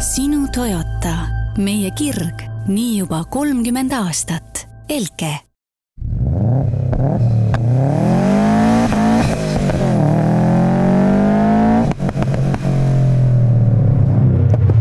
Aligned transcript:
sinu 0.00 0.46
Toyota, 0.48 1.12
meie 1.60 1.90
kirg, 1.92 2.40
nii 2.72 3.02
juba 3.02 3.20
kolmkümmend 3.28 3.92
aastat. 3.92 4.64
Elke 4.88 5.36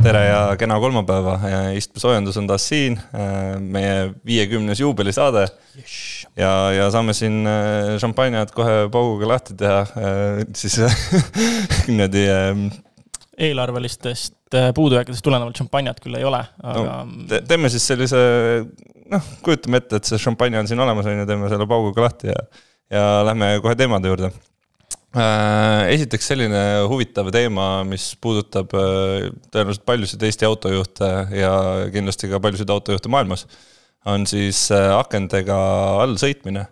tere 0.10 0.22
ja 0.26 0.40
kena 0.58 0.80
kolmapäeva, 0.82 1.36
istmesoojendus 1.78 2.40
on 2.40 2.48
taas 2.50 2.64
siin, 2.72 2.96
meie 3.60 4.10
viiekümnes 4.26 4.80
juubelisaade. 4.80 5.48
ja, 6.40 6.72
ja 6.72 6.90
saame 6.92 7.14
siin 7.14 7.44
äh, 7.48 7.98
šampanjat 8.02 8.52
kohe 8.56 8.88
pauguga 8.92 9.28
lahti 9.36 9.54
teha, 9.60 9.82
äh, 9.84 10.46
siis 10.56 10.80
niimoodi. 11.88 12.26
Eelarvelistest 13.40 14.58
äh, 14.58 14.70
puudujääkidest 14.76 15.24
tulenevalt 15.24 15.60
šampanjat 15.62 16.02
küll 16.04 16.20
ei 16.20 16.28
ole, 16.28 16.42
aga 16.60 17.00
no, 17.08 17.26
te. 17.30 17.42
teeme 17.48 17.72
siis 17.72 17.86
sellise, 17.88 18.20
noh, 19.14 19.34
kujutame 19.46 19.80
ette, 19.80 20.02
et 20.02 20.12
see 20.12 20.20
šampanja 20.22 20.64
on 20.64 20.70
siin 20.72 20.84
olemas, 20.84 21.08
on 21.08 21.22
ju, 21.22 21.28
teeme 21.30 21.52
selle 21.52 21.68
pauguga 21.70 22.08
lahti 22.10 22.34
ja, 22.34 22.40
ja 22.92 23.10
lähme 23.30 23.54
kohe 23.64 23.78
teemade 23.80 24.12
juurde 24.12 24.34
Äh, 25.10 25.88
esiteks 25.96 26.28
selline 26.30 26.60
huvitav 26.86 27.32
teema, 27.34 27.80
mis 27.82 28.12
puudutab 28.22 28.76
äh, 28.78 29.32
tõenäoliselt 29.50 29.82
paljusid 29.88 30.26
Eesti 30.28 30.46
autojuhte 30.46 31.08
ja 31.34 31.54
kindlasti 31.90 32.30
ka 32.30 32.38
paljusid 32.44 32.70
autojuhte 32.70 33.10
maailmas, 33.10 33.48
on 34.06 34.28
siis 34.30 34.68
akendega 34.70 35.58
all 36.04 36.14
sõitmine. 36.22 36.68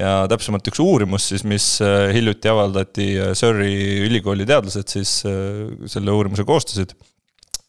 Ja 0.00 0.12
täpsemalt 0.30 0.66
üks 0.70 0.80
uurimus 0.82 1.28
siis, 1.30 1.44
mis 1.46 1.66
hiljuti 2.14 2.50
avaldati, 2.50 3.08
Surrey 3.38 4.04
ülikooli 4.08 4.46
teadlased 4.48 4.90
siis 4.96 5.20
selle 5.22 6.14
uurimuse 6.14 6.46
koostasid. 6.48 6.96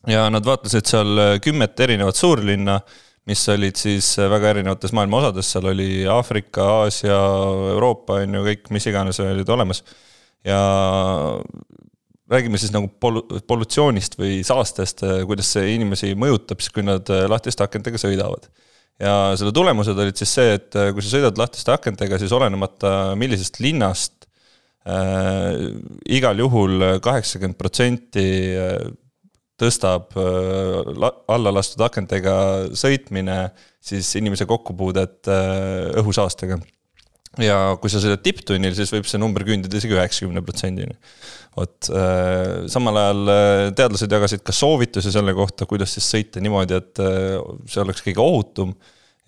ja 0.07 0.29
nad 0.29 0.45
vaatlesid 0.45 0.89
seal 0.89 1.39
kümmet 1.41 1.79
erinevat 1.79 2.17
suurlinna 2.17 2.79
mis 3.29 3.41
olid 3.49 3.77
siis 3.77 4.11
väga 4.21 4.51
erinevates 4.53 4.93
maailma 4.93 5.21
osades, 5.21 5.49
seal 5.49 5.71
oli 5.71 5.89
Aafrika, 6.09 6.65
Aasia, 6.83 7.15
Euroopa 7.73 8.19
on 8.21 8.37
ju 8.37 8.43
kõik, 8.45 8.69
mis 8.75 8.85
iganes 8.91 9.19
olid 9.23 9.49
olemas. 9.49 9.81
ja 10.45 10.59
räägime 12.29 12.57
siis 12.61 12.73
nagu 12.73 12.89
polu-, 13.01 13.25
polutsioonist 13.47 14.17
või 14.19 14.43
saastest, 14.45 15.01
kuidas 15.25 15.49
see 15.55 15.73
inimesi 15.73 16.13
mõjutab 16.17 16.61
siis, 16.61 16.73
kui 16.73 16.85
nad 16.85 17.09
lahtiste 17.29 17.65
akentega 17.65 18.01
sõidavad. 18.01 18.45
Ja 19.01 19.15
selle 19.35 19.51
tulemused 19.55 19.97
olid 19.99 20.19
siis 20.19 20.35
see, 20.37 20.53
et 20.59 20.77
kui 20.95 21.03
sa 21.03 21.17
sõidad 21.17 21.39
lahtiste 21.39 21.73
akentega, 21.73 22.19
siis 22.21 22.35
olenemata 22.35 23.15
millisest 23.19 23.59
linnast 23.63 24.27
äh,, 24.87 25.71
igal 26.17 26.39
juhul 26.39 26.85
kaheksakümmend 27.03 27.59
protsenti 27.59 28.27
tõstab 29.59 30.15
äh, 30.19 31.09
alla 31.31 31.53
lastud 31.55 31.83
akentega 31.85 32.35
sõitmine 32.75 33.49
siis 33.83 34.09
inimese 34.19 34.47
kokkupuudet 34.49 35.29
äh, 35.31 35.91
õhusaastega. 36.01 36.59
ja 37.43 37.59
kui 37.81 37.91
sa 37.91 38.01
sõidad 38.03 38.23
tipptunnil, 38.23 38.75
siis 38.75 38.91
võib 38.95 39.07
see 39.07 39.19
number 39.21 39.43
küündida 39.47 39.79
isegi 39.79 39.95
üheksakümne 39.95 40.43
protsendini. 40.43 40.97
Vot, 41.55 41.89
äh, 41.91 42.65
samal 42.71 42.99
ajal 43.01 43.31
teadlased 43.77 44.11
jagasid 44.17 44.43
ka 44.45 44.55
soovitusi 44.55 45.13
selle 45.13 45.35
kohta, 45.37 45.67
kuidas 45.69 45.95
siis 45.95 46.09
sõita 46.11 46.43
niimoodi, 46.43 46.77
et 46.81 47.01
see 47.71 47.81
oleks 47.83 48.03
kõige 48.05 48.23
ohutum 48.23 48.75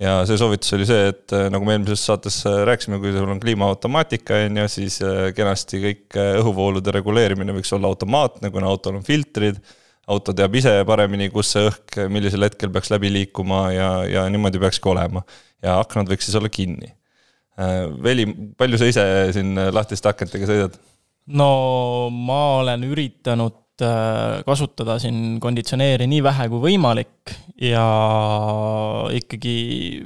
ja 0.01 0.19
see 0.29 0.37
soovitus 0.37 0.75
oli 0.77 0.85
see, 0.89 1.09
et 1.13 1.33
nagu 1.53 1.65
me 1.65 1.77
eelmises 1.77 2.03
saates 2.05 2.43
rääkisime, 2.45 2.99
kui 3.01 3.15
sul 3.15 3.31
on 3.31 3.41
kliimaautomaatika, 3.41 4.43
on 4.45 4.61
ju, 4.61 4.69
siis 4.75 4.99
kenasti 5.37 5.81
kõik 5.81 6.19
õhuvoolude 6.43 6.93
reguleerimine 6.99 7.55
võiks 7.55 7.73
olla 7.73 7.89
automaatne, 7.89 8.51
kuna 8.53 8.69
autol 8.69 8.99
on 8.99 9.07
filtrid 9.07 9.57
auto 10.07 10.33
teab 10.35 10.55
ise 10.55 10.71
paremini, 10.87 11.29
kus 11.33 11.51
see 11.53 11.65
õhk 11.67 12.05
millisel 12.11 12.45
hetkel 12.47 12.71
peaks 12.73 12.91
läbi 12.93 13.11
liikuma 13.11 13.67
ja, 13.75 13.89
ja 14.07 14.23
niimoodi 14.31 14.61
peakski 14.61 14.89
olema. 14.91 15.23
ja 15.63 15.79
aknad 15.81 16.09
võiks 16.11 16.27
siis 16.27 16.37
olla 16.39 16.49
kinni. 16.53 16.91
Äh, 17.59 17.87
Veli, 18.03 18.27
palju 18.57 18.79
sa 18.79 18.87
ise 18.87 19.05
siin 19.35 19.57
lahtiste 19.73 20.09
akentega 20.11 20.47
sõidad? 20.49 20.77
No 21.35 21.49
ma 22.13 22.41
olen 22.61 22.85
üritanud 22.87 23.83
äh, 23.83 24.39
kasutada 24.47 24.97
siin 25.01 25.39
konditsioneeri 25.43 26.07
nii 26.09 26.23
vähe 26.25 26.47
kui 26.51 26.63
võimalik 26.69 27.35
ja 27.61 27.83
ikkagi 29.17 29.57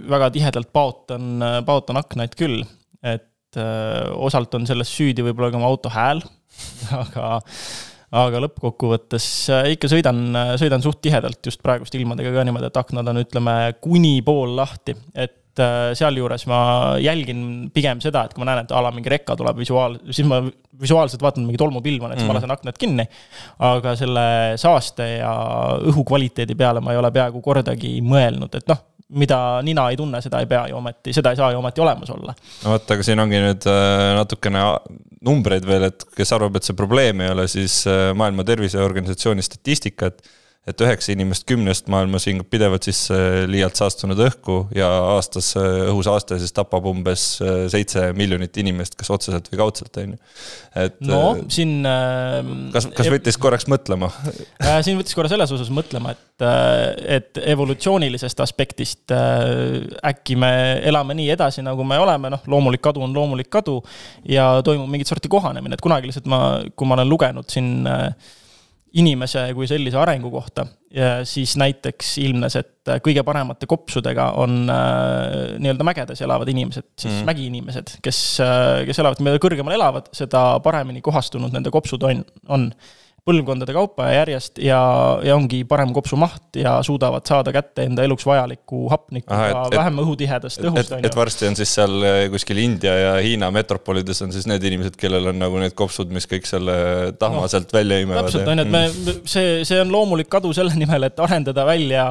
väga 0.10 0.32
tihedalt 0.34 0.72
paotan, 0.74 1.44
paotan 1.68 2.02
aknaid 2.02 2.36
küll, 2.40 2.64
et 3.04 3.60
äh, 3.60 4.10
osalt 4.16 4.58
on 4.58 4.68
selles 4.70 4.92
süüdi 4.92 5.26
võib-olla 5.26 5.52
ka 5.54 5.62
mu 5.62 5.70
auto 5.70 5.94
hääl, 5.94 6.24
aga 7.04 7.38
aga 8.12 8.42
lõppkokkuvõttes 8.44 9.28
äh, 9.56 9.70
ikka 9.78 9.92
sõidan, 9.92 10.24
sõidan 10.60 10.84
suht 10.84 11.00
tihedalt 11.06 11.46
just 11.48 11.62
praeguste 11.64 12.00
ilmadega 12.00 12.34
ka 12.34 12.48
niimoodi, 12.48 12.72
et 12.72 12.82
aknad 12.82 13.14
on, 13.14 13.22
ütleme, 13.24 13.56
kuni 13.84 14.18
pool 14.26 14.58
lahti, 14.58 14.98
et 15.14 15.38
äh, 15.60 15.92
sealjuures 15.98 16.46
ma 16.50 16.62
jälgin 17.02 17.72
pigem 17.74 18.02
seda, 18.04 18.24
et 18.26 18.36
kui 18.36 18.44
ma 18.44 18.52
näen, 18.52 18.66
et 18.66 18.72
a 18.72 18.84
la 18.84 18.94
mingi 18.96 19.12
rekka 19.12 19.36
tuleb 19.40 19.60
visuaal, 19.60 19.98
siis 20.10 20.28
ma 20.30 20.40
visuaalselt 20.82 21.22
vaatan 21.22 21.48
mingi 21.48 21.60
tolmupilv 21.60 22.08
on, 22.08 22.14
et 22.14 22.22
siis 22.22 22.28
mm. 22.28 22.32
ma 22.32 22.40
lasen 22.40 22.56
aknad 22.56 22.80
kinni. 22.80 23.08
aga 23.72 23.96
selle 24.00 24.24
saaste 24.62 25.10
ja 25.18 25.34
õhukvaliteedi 25.92 26.56
peale 26.58 26.84
ma 26.84 26.96
ei 26.96 27.02
ole 27.02 27.12
peaaegu 27.12 27.44
kordagi 27.44 27.98
mõelnud, 28.06 28.56
et 28.58 28.72
noh, 28.72 28.86
mida 29.22 29.38
nina 29.66 29.90
ei 29.92 30.00
tunne, 30.00 30.22
seda 30.24 30.40
ei 30.40 30.48
pea 30.48 30.66
ju 30.72 30.80
ometi, 30.80 31.12
seda 31.14 31.34
ei 31.34 31.40
saa 31.40 31.52
ju 31.52 31.60
ometi 31.60 31.84
olemas 31.84 32.16
olla. 32.16 32.36
no 32.64 32.76
vot, 32.78 32.92
aga 32.96 33.04
siin 33.06 33.20
ongi 33.20 33.44
nüüd 33.44 33.68
natukene 34.22 34.64
numbreid 35.26 35.66
veel, 35.68 35.88
et 35.92 36.06
kes 36.18 36.34
arvab, 36.36 36.58
et 36.58 36.68
see 36.68 36.78
probleem 36.78 37.22
ei 37.24 37.34
ole, 37.34 37.48
siis 37.52 37.82
äh, 37.90 38.10
Maailma 38.18 38.46
Terviseorganisatsiooni 38.48 39.46
statistika, 39.46 40.10
et 40.10 40.24
et 40.70 40.82
üheksa 40.86 41.10
inimest 41.16 41.48
kümnest 41.50 41.88
maailmas 41.90 42.28
hingab 42.30 42.46
pidevalt 42.54 42.86
sisse 42.86 43.16
liialt 43.50 43.80
saastunud 43.80 44.20
õhku 44.28 44.58
ja 44.78 44.86
aastas 45.16 45.56
äh, 45.58 45.88
õhusaaste 45.90 46.38
siis 46.38 46.54
tapab 46.54 46.86
umbes 46.92 47.24
äh, 47.42 47.64
seitse 47.74 48.12
miljonit 48.14 48.60
inimest, 48.62 48.94
kas 49.00 49.10
otseselt 49.10 49.50
või 49.50 49.58
kaudselt, 49.64 49.98
on 49.98 50.12
ju. 50.14 50.20
et 50.84 51.00
no 51.02 51.22
siin 51.50 51.80
äh, 51.90 52.52
kas, 52.76 52.92
kas 52.94 53.10
võttis 53.10 53.42
korraks 53.42 53.66
mõtlema? 53.72 54.12
Äh, 54.62 54.78
siin 54.86 55.00
võttis 55.00 55.16
korra 55.18 55.30
selles 55.32 55.50
osas 55.56 55.72
mõtlema, 55.74 56.12
et, 56.14 56.44
et 57.18 57.40
evolutsioonilisest 57.54 58.44
aspektist 58.44 59.14
äh, 59.16 59.82
äkki 60.12 60.38
me 60.40 60.52
elame 60.88 61.16
nii 61.18 61.32
edasi, 61.34 61.64
nagu 61.66 61.84
me 61.88 61.98
oleme, 62.02 62.30
noh, 62.34 62.44
loomulik 62.52 62.84
kadu 62.86 63.02
on 63.06 63.16
loomulik 63.16 63.50
kadu 63.52 63.80
ja 64.30 64.52
toimub 64.66 64.90
mingit 64.92 65.10
sorti 65.10 65.32
kohanemine, 65.32 65.76
et 65.78 65.84
kunagi 65.84 66.12
lihtsalt 66.12 66.30
ma, 66.30 66.42
kui 66.78 66.90
ma 66.90 67.00
olen 67.00 67.10
lugenud 67.10 67.50
siin 67.52 67.90
äh, 67.90 68.14
inimese 69.00 69.46
kui 69.56 69.68
sellise 69.70 70.00
arengu 70.00 70.32
kohta 70.34 70.66
ja 70.92 71.22
siis 71.28 71.54
näiteks 71.60 72.16
ilmnes, 72.26 72.58
et 72.60 72.92
kõige 73.06 73.24
paremate 73.24 73.68
kopsudega 73.70 74.32
on 74.42 74.66
äh, 74.72 75.54
nii-öelda 75.62 75.86
mägedes 75.88 76.24
elavad 76.26 76.50
inimesed, 76.52 76.90
siis 77.00 77.14
mm. 77.14 77.30
mägiinimesed, 77.30 77.94
kes 78.04 78.20
äh,, 78.44 78.82
kes 78.90 79.00
elavad, 79.00 79.22
mida 79.24 79.40
kõrgemal 79.42 79.78
elavad, 79.78 80.12
seda 80.16 80.60
paremini 80.64 81.04
kohastunud 81.06 81.56
nende 81.56 81.72
kopsud 81.72 82.04
on, 82.10 82.26
on 82.52 82.68
põlvkondade 83.28 83.74
kaupa 83.76 84.08
järjest 84.16 84.58
ja, 84.66 84.80
ja 85.22 85.36
ongi 85.38 85.60
parem 85.70 85.92
kopsumaht 85.94 86.58
ja 86.58 86.80
suudavad 86.86 87.28
saada 87.30 87.54
kätte 87.54 87.86
enda 87.86 88.02
eluks 88.08 88.26
vajalikku 88.26 88.88
hapnikku 88.90 89.30
ka 89.30 89.68
vähem 89.76 90.02
õhutihedast 90.02 90.64
õhust. 90.66 90.96
et, 90.98 91.06
et 91.06 91.18
varsti 91.18 91.50
on 91.52 91.58
siis 91.60 91.74
seal 91.78 92.02
eh, 92.08 92.22
kuskil 92.34 92.64
India 92.64 92.96
ja 92.98 93.12
Hiina 93.22 93.52
metropolides 93.54 94.24
on 94.26 94.34
siis 94.34 94.48
need 94.50 94.66
inimesed, 94.66 94.98
kellel 94.98 95.30
on 95.34 95.38
nagu 95.42 95.62
need 95.62 95.76
kopsud, 95.78 96.10
mis 96.14 96.26
kõik 96.32 96.50
selle 96.50 96.74
tahma 97.22 97.46
no, 97.46 97.52
sealt 97.52 97.70
välja 97.76 98.02
imevad. 98.02 98.26
täpselt, 98.26 98.50
on 98.50 98.64
ju, 98.64 98.66
et 98.66 98.74
me, 98.74 98.84
mm. 98.90 99.22
see, 99.36 99.54
see 99.70 99.84
on 99.84 99.94
loomulik 99.94 100.32
kadu 100.32 100.56
selle 100.58 100.74
nimel, 100.82 101.06
et 101.12 101.22
arendada 101.22 101.68
välja 101.70 102.08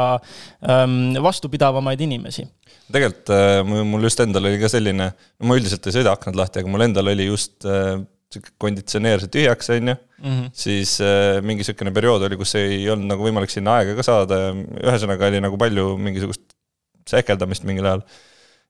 ähm, 0.63 1.19
vastupidavamaid 1.27 2.07
inimesi 2.07 2.47
tegelikult 2.91 3.35
äh, 3.35 3.61
mul 3.67 4.07
just 4.07 4.23
endal 4.23 4.47
oli 4.47 4.63
ka 4.63 4.71
selline, 4.71 5.11
ma 5.43 5.59
üldiselt 5.59 5.91
ei 5.91 5.99
sõida 5.99 6.15
aknad 6.15 6.39
lahti, 6.39 6.63
aga 6.63 6.71
mul 6.71 6.87
endal 6.87 7.11
oli 7.11 7.27
just 7.27 7.67
äh, 7.67 7.99
konditsioneer 8.61 9.23
sai 9.23 9.33
tühjaks, 9.35 9.73
on 9.75 9.93
ju. 9.93 9.99
Mhm. 10.21 10.49
siis 10.53 10.99
äh, 11.01 11.39
mingi 11.41 11.65
sihukene 11.65 11.95
periood 11.97 12.27
oli, 12.27 12.37
kus 12.37 12.53
ei 12.61 12.83
olnud 12.93 13.09
nagu 13.09 13.25
võimalik 13.25 13.49
sinna 13.49 13.79
aega 13.79 13.95
ka 13.97 14.05
saada 14.05 14.37
ja 14.37 14.51
ühesõnaga 14.53 15.31
oli 15.31 15.39
nagu 15.41 15.57
palju 15.61 15.95
mingisugust 15.97 16.43
sähkeldamist 17.09 17.65
mingil 17.65 17.89
ajal. 17.89 18.03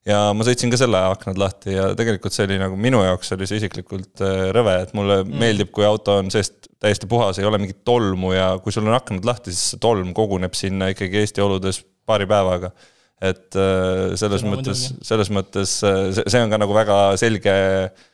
ja 0.07 0.21
ma 0.31 0.45
sõitsin 0.47 0.71
ka 0.71 0.79
selle 0.79 1.01
aknad 1.11 1.37
lahti 1.37 1.75
ja 1.75 1.89
tegelikult 1.99 2.33
see 2.33 2.47
oli 2.47 2.55
nagu 2.61 2.79
minu 2.79 3.03
jaoks 3.03 3.35
oli 3.35 3.49
see 3.49 3.59
isiklikult 3.59 4.23
äh, 4.23 4.47
rõve, 4.55 4.77
et 4.85 4.95
mulle 4.95 5.19
mm. 5.25 5.41
meeldib, 5.43 5.73
kui 5.75 5.83
auto 5.85 6.15
on 6.21 6.31
seest 6.31 6.71
täiesti 6.81 7.09
puhas, 7.11 7.37
ei 7.37 7.49
ole 7.49 7.59
mingit 7.59 7.83
tolmu 7.83 8.31
ja 8.33 8.53
kui 8.63 8.71
sul 8.71 8.87
on 8.87 8.95
aknad 8.95 9.27
lahti, 9.27 9.51
siis 9.51 9.73
see 9.75 9.83
tolm 9.83 10.15
koguneb 10.17 10.55
sinna 10.57 10.87
ikkagi 10.95 11.19
Eesti 11.19 11.43
oludes 11.43 11.83
paari 12.07 12.29
päevaga 12.31 12.71
et 13.21 13.59
äh, 13.59 14.15
selles 14.17 14.47
mõttes, 14.47 14.87
selles 15.03 15.29
mõttes 15.35 15.75
see, 15.83 16.23
see 16.23 16.41
on 16.41 16.55
ka 16.55 16.61
nagu 16.63 16.79
väga 16.79 17.01
selge 17.19 17.51
äh, 17.51 17.91
Äh, 17.91 18.07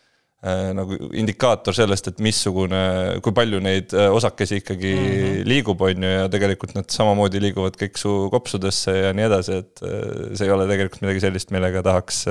nagu 0.77 0.97
indikaator 1.17 1.73
sellest, 1.73 2.11
et 2.11 2.19
missugune, 2.21 2.79
kui 3.25 3.33
palju 3.35 3.61
neid 3.63 3.93
äh, 3.97 4.11
osakesi 4.13 4.59
ikkagi 4.61 4.91
mm 4.93 5.07
-hmm. 5.07 5.47
liigub, 5.49 5.81
on 5.81 6.03
ju, 6.03 6.09
ja 6.09 6.27
tegelikult 6.29 6.75
nad 6.75 6.89
samamoodi 6.93 7.41
liiguvad 7.41 7.77
kõik 7.79 7.97
su 7.97 8.29
kopsudesse 8.31 8.93
ja 8.97 9.13
nii 9.17 9.25
edasi, 9.25 9.57
et 9.63 9.81
äh, 9.81 10.35
see 10.37 10.45
ei 10.45 10.53
ole 10.53 10.67
tegelikult 10.69 11.01
midagi 11.01 11.25
sellist, 11.25 11.51
millega 11.51 11.81
tahaks 11.81 12.25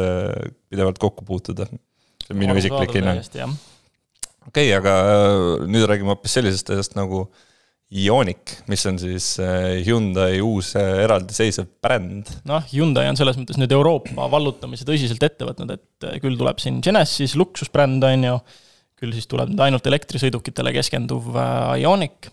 pidevalt 0.71 0.99
kokku 0.99 1.25
puutuda. 1.25 1.67
see 1.67 2.35
on 2.35 2.39
minu 2.39 2.57
isiklik 2.57 2.95
hinnang. 2.95 3.21
okei 4.47 4.71
okay,, 4.71 4.73
aga 4.75 4.95
nüüd 5.67 5.87
räägime 5.91 6.15
hoopis 6.15 6.39
sellisest 6.39 6.71
asjast 6.71 6.95
nagu 6.95 7.27
Ioniq, 7.95 8.51
mis 8.67 8.83
on 8.91 8.97
siis 8.99 9.37
äh, 9.39 9.77
Hyundai 9.87 10.41
uus 10.43 10.73
äh, 10.75 11.05
eraldiseisev 11.05 11.69
bränd. 11.85 12.33
noh, 12.49 12.65
Hyundai 12.73 13.05
on 13.07 13.19
selles 13.19 13.39
mõttes 13.39 13.61
nüüd 13.61 13.71
Euroopa 13.77 14.27
vallutamise 14.33 14.87
tõsiselt 14.89 15.23
ette 15.23 15.47
võtnud, 15.47 15.71
et 15.77 16.09
äh, 16.09 16.17
küll 16.23 16.35
tuleb 16.35 16.59
siin 16.63 16.81
Genesis, 16.83 17.37
luksusbränd, 17.39 18.03
on 18.09 18.27
ju, 18.27 18.41
küll 18.99 19.15
siis 19.15 19.31
tuleb 19.31 19.53
nüüd 19.53 19.63
ainult 19.63 19.87
elektrisõidukitele 19.87 20.75
keskenduv 20.75 21.31
Ioniq, 21.79 22.27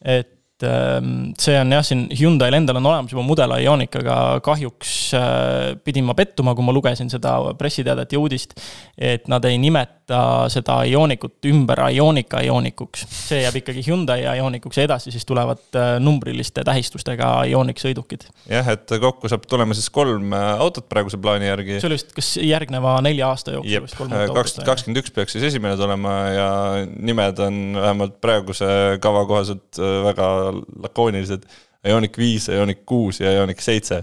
et 0.00 0.32
Ehm, 0.64 1.34
see 1.36 1.52
on 1.60 1.72
jah, 1.74 1.82
siin 1.84 2.06
Hyundai'l 2.16 2.56
endal 2.56 2.78
on 2.80 2.86
olemas 2.88 3.12
juba 3.12 3.20
mudel 3.26 3.52
Ioniq, 3.58 3.98
aga 4.00 4.14
kahjuks 4.44 4.92
äh, 5.18 5.74
pidin 5.84 6.06
ma 6.08 6.14
pettuma, 6.16 6.54
kui 6.56 6.64
ma 6.64 6.72
lugesin 6.72 7.10
seda 7.12 7.34
pressiteadet 7.60 8.14
ja 8.16 8.20
uudist, 8.22 8.54
et 8.96 9.28
nad 9.28 9.44
ei 9.44 9.58
nimeta 9.60 10.46
seda 10.48 10.78
Ionicut 10.88 11.44
ümber 11.50 11.82
Ionica 11.90 12.40
Ionicuks. 12.46 13.04
see 13.26 13.42
jääb 13.42 13.58
ikkagi 13.60 13.84
Hyundai 13.84 14.24
Ionicuks 14.38 14.80
ja 14.80 14.86
edasi 14.88 15.12
siis 15.12 15.28
tulevad 15.28 15.76
äh, 15.76 15.98
numbriliste 16.00 16.64
tähistustega 16.64 17.34
Ioniq 17.52 17.82
sõidukid. 17.84 18.24
jah, 18.48 18.72
et 18.72 18.96
kokku 19.02 19.28
saab 19.28 19.44
tulema 19.50 19.76
siis 19.76 19.90
kolm 19.92 20.32
äh, 20.32 20.46
autot 20.56 20.88
praeguse 20.88 21.20
plaani 21.20 21.50
järgi. 21.50 21.82
see 21.82 21.90
oli 21.90 22.00
vist 22.00 22.16
kas 22.16 22.32
järgneva 22.40 22.96
nelja 23.04 23.28
aasta 23.28 23.58
jooksul 23.58 23.84
vist 23.90 24.00
kolm 24.00 24.16
autot? 24.16 24.40
kaks 24.40 24.56
tuhat 24.56 24.72
kakskümmend 24.72 25.04
üks 25.04 25.12
peaks 25.20 25.36
siis 25.36 25.50
esimene 25.52 25.76
tulema 25.76 26.16
ja 26.32 26.50
nimed 26.96 27.44
on 27.44 27.62
vähemalt 27.76 28.18
praeguse 28.24 28.72
kava 29.04 29.26
kohaselt 29.28 29.84
väga 30.08 30.45
lakoonilised. 30.52 31.48
Ioniq 31.86 32.16
viis, 32.18 32.48
Ioniq 32.50 32.82
kuus 32.88 33.20
ja 33.22 33.30
Ioniq 33.36 33.60
seitse 33.62 34.02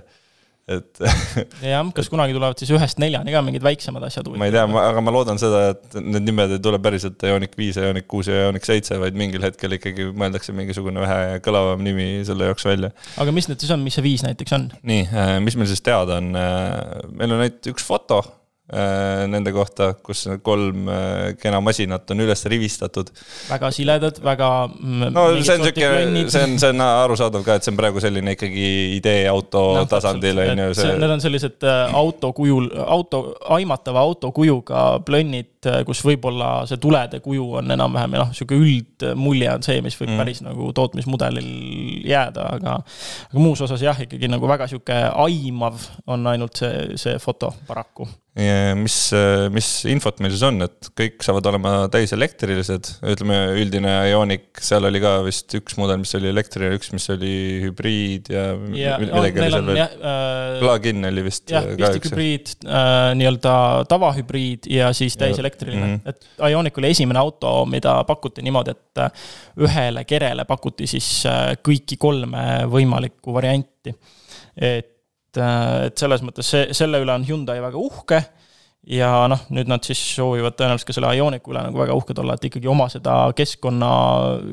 et 0.63 0.99
jah, 1.73 1.83
kas 1.95 2.07
kunagi 2.11 2.35
tulevad 2.35 2.59
siis 2.59 2.71
ühest 2.71 2.99
neljani 3.01 3.33
ka 3.33 3.41
mingid 3.43 3.65
väiksemad 3.65 4.03
asjad? 4.07 4.29
ma 4.39 4.47
ei 4.47 4.53
tea, 4.55 4.63
aga 4.63 5.01
ma 5.03 5.11
loodan 5.11 5.39
seda, 5.41 5.63
et 5.73 5.97
need 5.99 6.23
nimed 6.29 6.55
ei 6.55 6.61
tule 6.63 6.79
päriselt 6.83 7.23
Ioniq 7.27 7.57
viis, 7.59 7.79
Ioniq 7.81 8.07
kuus 8.07 8.29
ja 8.31 8.45
Ioniq 8.45 8.67
seitse, 8.67 8.95
vaid 9.01 9.17
mingil 9.19 9.43
hetkel 9.43 9.75
ikkagi 9.75 10.07
mõeldakse 10.15 10.55
mingisugune 10.55 11.03
vähe 11.03 11.41
kõlavam 11.43 11.83
nimi 11.83 12.07
selle 12.27 12.47
jaoks 12.47 12.67
välja. 12.69 12.93
aga 13.19 13.35
mis 13.35 13.51
need 13.51 13.59
siis 13.63 13.75
on, 13.75 13.83
mis 13.83 13.99
see 13.99 14.05
viis 14.05 14.23
näiteks 14.23 14.55
on? 14.55 14.69
nii, 14.87 15.09
äh, 15.11 15.33
mis 15.43 15.59
meil 15.59 15.71
siis 15.71 15.83
teada 15.83 16.21
on, 16.23 16.31
äh, 16.39 16.79
meil 17.11 17.35
on 17.35 17.43
ainult 17.43 17.71
üks 17.73 17.83
foto 17.87 18.21
nende 19.27 19.51
kohta, 19.51 19.89
kus 19.99 20.23
kolm 20.41 20.87
äh, 20.87 21.33
kena 21.35 21.59
masinat 21.61 22.09
on 22.15 22.23
üles 22.23 22.45
rivistatud. 22.47 23.09
väga 23.49 23.71
siledad, 23.75 24.21
väga. 24.23 24.49
no 25.11 25.25
see 25.43 25.57
on 25.57 25.65
sihuke, 25.67 25.89
see 26.31 26.43
on, 26.47 26.55
see 26.61 26.69
on 26.71 26.83
arusaadav 26.85 27.43
ka, 27.43 27.57
et 27.59 27.67
see 27.67 27.73
on 27.73 27.79
praegu 27.81 28.03
selline 28.03 28.37
ikkagi 28.37 28.67
idee 28.95 29.27
auto 29.27 29.65
no, 29.77 29.83
tasandil 29.91 30.39
on 30.45 30.63
ju 30.63 30.77
see. 30.79 30.95
Need 30.95 31.15
on 31.17 31.25
sellised 31.25 31.67
äh, 31.67 31.95
auto 31.99 32.31
kujul, 32.37 32.71
auto, 32.87 33.25
aimatava 33.57 34.05
auto 34.07 34.31
kujuga 34.31 34.85
plönnid, 35.05 35.51
kus 35.87 36.03
võib-olla 36.05 36.49
see 36.69 36.81
tulede 36.81 37.19
kuju 37.23 37.49
on 37.59 37.75
enam-vähem 37.75 38.17
noh, 38.19 38.33
sihuke 38.35 38.57
üldmulje 38.57 39.51
on 39.53 39.65
see, 39.65 39.83
mis 39.85 39.97
võib 39.99 40.13
mm. 40.13 40.23
päris 40.23 40.43
nagu 40.45 40.71
tootmismudelil 40.75 41.53
jääda, 42.09 42.49
aga. 42.57 42.79
aga 43.29 43.45
muus 43.45 43.63
osas 43.65 43.83
jah, 43.83 43.99
ikkagi 44.05 44.31
nagu 44.31 44.49
väga 44.49 44.69
sihuke 44.71 44.99
aimav 45.25 45.79
on 46.07 46.27
ainult 46.33 46.63
see, 46.63 46.99
see 46.99 47.17
foto 47.23 47.53
paraku 47.67 48.07
mis, 48.33 48.95
mis 49.53 49.67
infot 49.91 50.17
meil 50.23 50.31
siis 50.33 50.41
on, 50.47 50.57
et 50.65 50.87
kõik 50.97 51.21
saavad 51.21 51.45
olema 51.51 51.73
täiselektrilised, 51.93 52.89
ütleme 53.13 53.37
üldine 53.61 53.91
Ioniq, 54.09 54.57
seal 54.63 54.87
oli 54.89 55.01
ka 55.03 55.19
vist 55.25 55.53
üks 55.59 55.77
mudel, 55.77 55.99
mis 56.01 56.15
oli 56.17 56.31
elektriline, 56.31 56.79
üks, 56.79 56.89
mis 56.95 57.05
oli 57.13 57.33
hübriid 57.67 58.31
ja, 58.33 58.47
ja 58.73 58.95
midagi 59.01 59.37
oli 59.37 59.51
seal 59.53 59.69
veel. 59.69 59.81
Äh, 59.83 60.57
Plug-in 60.63 61.09
oli 61.11 61.25
vist. 61.27 61.45
jah, 61.53 61.69
pistikhübriid 61.77 62.55
äh,, 62.65 63.13
nii-öelda 63.19 63.55
tavahübriid 63.91 64.65
ja 64.73 64.89
siis 64.97 65.13
täiselektriline 65.21 65.52
mm, 65.61 65.83
-hmm. 65.83 65.99
et 66.09 66.49
Ioniq 66.49 66.77
oli 66.77 66.89
esimene 66.89 67.19
auto, 67.19 67.65
mida 67.65 68.03
pakuti 68.03 68.41
niimoodi, 68.41 68.71
et 68.71 69.03
äh, 69.03 69.11
ühele 69.59 70.05
kerele 70.05 70.45
pakuti 70.45 70.87
siis 70.87 71.25
äh, 71.25 71.53
kõiki 71.67 71.97
kolme 71.97 72.65
võimalikku 72.71 73.33
varianti. 73.33 73.95
et 74.57 74.93
Äh, 75.37 75.89
et 75.89 75.97
selles 75.99 76.23
mõttes 76.25 76.49
see, 76.53 76.69
selle 76.77 77.01
üle 77.01 77.13
on 77.15 77.25
Hyundai 77.25 77.59
väga 77.63 77.79
uhke 77.79 78.19
ja 78.89 79.09
noh, 79.31 79.39
nüüd 79.53 79.69
nad 79.71 79.83
siis 79.87 79.99
soovivad 80.17 80.57
tõenäoliselt 80.59 80.89
ka 80.89 80.95
selle 80.97 81.11
Ioniqu 81.15 81.53
üle 81.53 81.61
nagu 81.63 81.79
väga 81.79 81.95
uhked 81.95 82.19
olla, 82.19 82.35
et 82.35 82.47
ikkagi 82.49 82.67
oma 82.67 82.89
seda 82.91 83.15
keskkonna, 83.37 83.91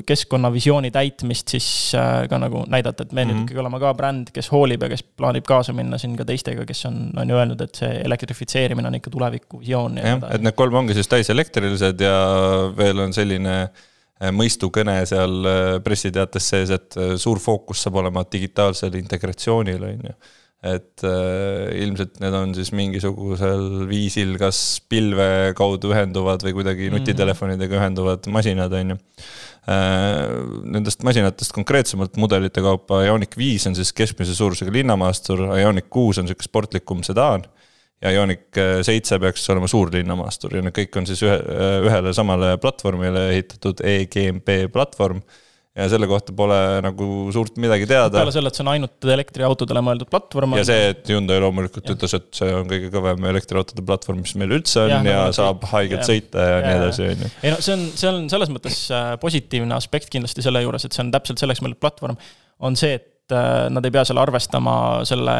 keskkonnavisiooni 0.07 0.91
täitmist 0.95 1.51
siis 1.51 1.67
äh, 1.99 2.23
ka 2.31 2.39
nagu 2.39 2.63
näidata, 2.71 3.03
et 3.03 3.11
me 3.11 3.25
mm 3.25 3.27
-hmm. 3.27 3.27
nüüd 3.27 3.35
mhm. 3.35 3.43
ikkagi 3.49 3.63
oleme 3.65 3.81
ka 3.83 3.93
bränd, 3.93 4.31
kes 4.31 4.51
hoolib 4.53 4.83
ja 4.83 4.89
kes 4.89 5.03
plaanib 5.03 5.47
kaasa 5.47 5.75
minna 5.75 5.97
siin 5.97 6.15
ka 6.15 6.25
teistega, 6.25 6.65
kes 6.65 6.85
on, 6.85 7.11
on 7.17 7.29
ju 7.29 7.35
öelnud, 7.35 7.61
et 7.61 7.75
see 7.75 7.91
elektrifitseerimine 8.05 8.87
on 8.87 8.95
ikka 8.95 9.11
tulevikuvisioon. 9.11 9.97
jah, 9.97 10.27
et 10.31 10.41
need 10.41 10.55
kolm 10.55 10.75
ongi 10.75 10.93
siis 10.93 11.11
täiselektrilised 11.11 12.01
ja 12.01 12.17
veel 12.77 12.99
on 12.99 13.13
selline 13.13 13.55
äh, 13.61 14.31
mõistukõne 14.31 15.01
seal 15.05 15.43
pressiteates 15.83 16.49
sees, 16.49 16.69
et 16.69 16.95
suur 17.17 17.39
fookus 17.39 17.83
saab 17.83 17.95
olema 17.95 18.23
digitaalsel 18.31 18.95
integratsioonil, 18.95 19.83
on 19.83 20.07
ju 20.07 20.15
et 20.61 21.01
äh, 21.07 21.71
ilmselt 21.81 22.19
need 22.21 22.35
on 22.37 22.51
siis 22.53 22.69
mingisugusel 22.77 23.87
viisil 23.89 24.35
kas 24.37 24.59
pilve 24.89 25.55
kaudu 25.57 25.89
ühenduvad 25.89 26.43
või 26.45 26.53
kuidagi 26.59 26.89
mhm. 26.89 26.99
nutitelefonidega 26.99 27.79
ühenduvad 27.79 28.29
masinad, 28.33 28.75
on 28.77 28.93
ju 28.93 28.99
äh,. 28.99 30.35
Nendest 30.71 31.01
masinatest 31.05 31.53
konkreetsemalt 31.53 32.15
mudelite 32.21 32.61
kaupa 32.65 33.01
Ioniq 33.07 33.35
viis 33.37 33.65
on 33.69 33.77
siis 33.77 33.89
keskmise 33.93 34.37
suurusega 34.37 34.73
linnamaastur, 34.73 35.47
Ioniq 35.57 35.89
kuus 35.89 36.21
on 36.21 36.29
sihuke 36.29 36.45
sportlikum 36.45 37.01
sedaan 37.05 37.45
ja 38.01 38.13
Ioniq 38.13 38.61
seitse 38.85 39.17
peaks 39.21 39.49
olema 39.53 39.69
suur 39.69 39.89
linnamaastur 39.93 40.57
ja 40.57 40.65
need 40.65 40.77
kõik 40.77 40.97
on 41.01 41.09
siis 41.09 41.21
ühe, 41.25 41.37
ühele 41.89 42.13
samale 42.17 42.55
platvormile 42.61 43.31
ehitatud 43.33 43.81
EGMP 43.85 44.67
platvorm 44.73 45.21
ja 45.81 45.89
selle 45.91 46.07
kohta 46.09 46.33
pole 46.35 46.57
nagu 46.85 47.07
suurt 47.33 47.57
midagi 47.61 47.87
teada. 47.89 48.13
peale 48.15 48.33
selle, 48.35 48.51
et 48.51 48.57
see 48.57 48.65
on 48.65 48.71
ainult 48.73 49.09
elektriautodele 49.17 49.83
mõeldud 49.85 50.11
platvorm. 50.11 50.55
ja 50.59 50.65
see, 50.67 50.89
et 50.93 51.11
Hyundai 51.11 51.41
loomulikult 51.43 51.87
ja. 51.87 51.95
ütles, 51.97 52.15
et 52.17 52.29
see 52.41 52.51
on 52.55 52.69
kõige 52.71 52.91
kõvem 52.93 53.29
elektriautode 53.33 53.85
platvorm, 53.87 54.23
mis 54.25 54.35
meil 54.39 54.57
üldse 54.59 54.85
on 54.85 54.93
ja, 54.93 55.01
ja 55.05 55.23
no, 55.27 55.35
saab 55.35 55.65
haigelt 55.73 56.07
sõita 56.07 56.47
ja, 56.47 56.57
ja 56.57 56.65
nii 56.65 56.81
edasi, 56.81 57.07
on 57.11 57.25
ju. 57.25 57.31
ei 57.41 57.55
no 57.55 57.61
see 57.61 57.77
on, 57.77 57.87
see 58.03 58.11
on 58.11 58.27
selles 58.33 58.53
mõttes 58.53 58.81
äh, 58.95 59.13
positiivne 59.21 59.77
aspekt 59.77 60.11
kindlasti 60.13 60.45
selle 60.45 60.63
juures, 60.65 60.87
et 60.87 60.97
see 60.97 61.05
on 61.05 61.13
täpselt 61.13 61.41
selleks 61.41 61.63
mõeldud 61.65 61.81
platvorm, 61.81 62.19
on 62.61 62.77
see, 62.79 62.97
et 62.99 63.10
Äh, 63.31 63.69
nad 63.71 63.85
ei 63.85 63.93
pea 63.93 64.03
seal 64.07 64.19
arvestama 64.21 64.73
selle 65.07 65.35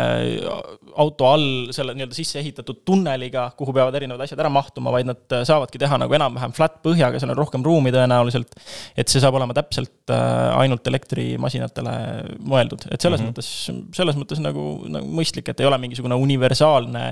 auto 1.02 1.28
all 1.30 1.72
selle 1.76 1.94
nii-öelda 1.96 2.16
sisse 2.16 2.40
ehitatud 2.42 2.82
tunneliga, 2.88 3.48
kuhu 3.58 3.74
peavad 3.76 3.96
erinevad 3.98 4.24
asjad 4.26 4.42
ära 4.44 4.52
mahtuma, 4.54 4.92
vaid 4.94 5.08
nad 5.10 5.36
äh, 5.36 5.44
saavadki 5.48 5.80
teha 5.82 6.00
nagu 6.02 6.16
enam-vähem 6.18 6.54
flat 6.56 6.80
põhjaga, 6.86 7.20
seal 7.22 7.34
on 7.34 7.40
rohkem 7.40 7.66
ruumi 7.66 7.94
tõenäoliselt. 7.96 8.56
et 8.98 9.12
see 9.12 9.22
saab 9.24 9.38
olema 9.40 9.56
täpselt 9.58 10.12
äh, 10.12 10.52
ainult 10.60 10.88
elektrimasinatele 10.88 11.96
mõeldud, 12.40 12.88
et 12.92 13.02
selles 13.02 13.22
mm 13.22 13.30
-hmm. 13.30 13.36
mõttes, 13.36 13.96
selles 13.98 14.20
mõttes 14.20 14.44
nagu, 14.44 14.66
nagu 14.92 15.07
mõistlik, 15.19 15.52
et 15.52 15.60
ei 15.60 15.69
ole 15.69 15.80
mingisugune 15.81 16.16
universaalne 16.16 17.04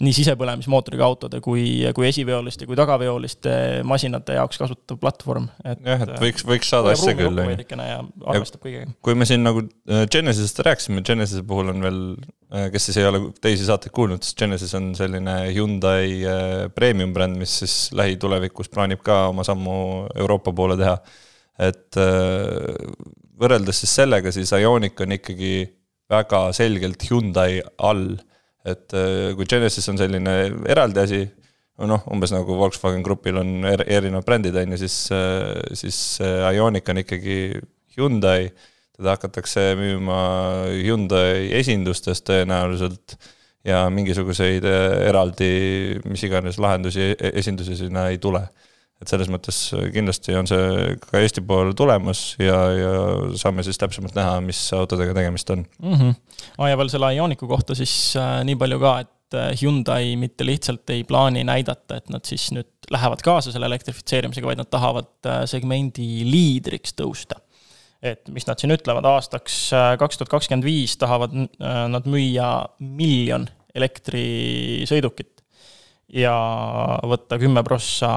nii 0.00 0.16
sisepõlemismootoriga 0.20 1.04
autode 1.04 1.40
kui, 1.44 1.84
kui 1.94 2.08
esiveoliste 2.08 2.68
kui 2.68 2.78
tagaveoliste 2.78 3.82
masinate 3.84 4.38
jaoks 4.38 4.58
kasutatav 4.60 5.00
platvorm. 5.00 5.48
jah, 5.64 6.06
et 6.06 6.16
võiks, 6.20 6.46
võiks 6.46 6.72
saada 6.72 6.94
asja 6.96 7.14
küll. 7.18 7.36
veidikene 7.36 7.88
ja 7.88 8.00
arvestab 8.26 8.64
kõigega. 8.64 8.92
kui 9.02 9.14
me 9.14 9.28
siin 9.28 9.44
nagu 9.44 9.64
Genesisest 10.10 10.58
rääkisime, 10.66 11.02
Genesise 11.06 11.42
puhul 11.46 11.70
on 11.72 11.82
veel, 11.84 11.98
äh, 12.54 12.68
kes 12.72 12.88
siis 12.88 12.98
ei 13.00 13.06
ole 13.08 13.20
teisi 13.42 13.66
saateid 13.66 13.92
kuulnud, 13.94 14.22
siis 14.24 14.36
Genesis 14.38 14.72
on 14.78 14.90
selline 14.98 15.34
Hyundai 15.54 16.20
äh, 16.26 16.68
premium 16.74 17.12
bränd, 17.14 17.38
mis 17.40 17.58
siis 17.62 17.74
lähitulevikus 17.96 18.70
plaanib 18.72 19.02
ka 19.06 19.26
oma 19.30 19.44
sammu 19.46 19.74
Euroopa 20.14 20.54
poole 20.56 20.78
teha. 20.80 20.96
et 21.60 21.98
äh, 22.00 22.88
võrreldes 23.40 23.82
siis 23.82 23.92
sellega, 24.00 24.32
siis 24.32 24.52
Ioniq 24.56 25.00
on 25.04 25.14
ikkagi 25.18 25.52
väga 26.10 26.48
selgelt 26.56 27.04
Hyundai 27.10 27.60
all. 27.78 28.16
et 28.64 28.92
kui 29.36 29.46
Genesis 29.48 29.88
on 29.88 29.96
selline 29.96 30.32
eraldi 30.68 31.00
asi, 31.00 31.20
noh, 31.80 32.02
umbes 32.12 32.34
nagu 32.34 32.58
Volkswagen 32.58 33.00
Grupil 33.02 33.38
on 33.40 33.64
er-, 33.64 33.86
erinevad 33.88 34.26
brändid, 34.26 34.58
on 34.60 34.74
ju, 34.74 34.80
siis, 34.82 34.98
siis 35.80 36.00
Ioniq 36.20 36.92
on 36.92 37.00
ikkagi 37.00 37.38
Hyundai 37.96 38.50
teda 39.00 39.16
hakatakse 39.16 39.70
müüma 39.80 40.22
Hyundai 40.68 41.48
esindustes 41.56 42.20
tõenäoliselt 42.26 43.16
ja 43.66 43.84
mingisuguseid 43.92 44.64
eh, 44.68 44.96
eraldi 45.08 45.52
mis 46.08 46.24
iganes 46.28 46.60
lahendusi, 46.60 47.12
e-, 47.16 47.32
esindusi 47.40 47.78
sinna 47.80 48.10
ei 48.12 48.20
tule. 48.20 48.44
et 49.00 49.08
selles 49.08 49.30
mõttes 49.32 49.58
kindlasti 49.94 50.34
on 50.36 50.48
see 50.48 50.96
ka 51.00 51.22
Eesti 51.22 51.40
poole 51.48 51.72
tulemas 51.72 52.34
ja, 52.36 52.58
ja 52.76 52.90
saame 53.40 53.64
siis 53.64 53.80
täpsemalt 53.80 54.12
näha, 54.12 54.34
mis 54.44 54.58
autodega 54.76 55.14
tegemist 55.16 55.48
on 55.54 55.64
mm. 55.64 55.94
-hmm. 55.94 56.18
aa 56.58 56.68
ja 56.68 56.76
veel 56.76 56.92
selle 56.92 57.14
Ioniqu 57.16 57.48
kohta 57.48 57.74
siis 57.74 57.94
äh, 58.20 58.42
nii 58.44 58.58
palju 58.60 58.80
ka, 58.80 58.94
et 59.00 59.38
äh, 59.40 59.54
Hyundai 59.62 60.16
mitte 60.20 60.44
lihtsalt 60.44 60.90
ei 60.92 61.04
plaani 61.04 61.44
näidata, 61.48 61.96
et 61.96 62.12
nad 62.12 62.28
siis 62.28 62.50
nüüd 62.52 62.92
lähevad 62.92 63.24
kaasa 63.24 63.52
selle 63.52 63.72
elektrifitseerimisega, 63.72 64.52
vaid 64.52 64.60
nad 64.60 64.68
tahavad 64.68 65.08
äh, 65.24 65.44
segmendi 65.48 66.26
liidriks 66.28 66.92
tõusta 67.00 67.40
et 68.02 68.30
mis 68.32 68.46
nad 68.48 68.60
siin 68.60 68.72
ütlevad, 68.74 69.04
aastaks 69.04 69.58
äh, 69.76 69.92
kaks 70.00 70.20
tuhat 70.20 70.32
kakskümmend 70.32 70.64
viis 70.64 70.96
tahavad 71.00 71.36
äh, 71.36 71.84
nad 71.92 72.08
müüa 72.08 72.50
miljon 72.80 73.46
elektrisõidukit 73.76 75.44
ja 76.16 76.34
võtta 77.06 77.38
kümme 77.38 77.62
prossa 77.66 78.10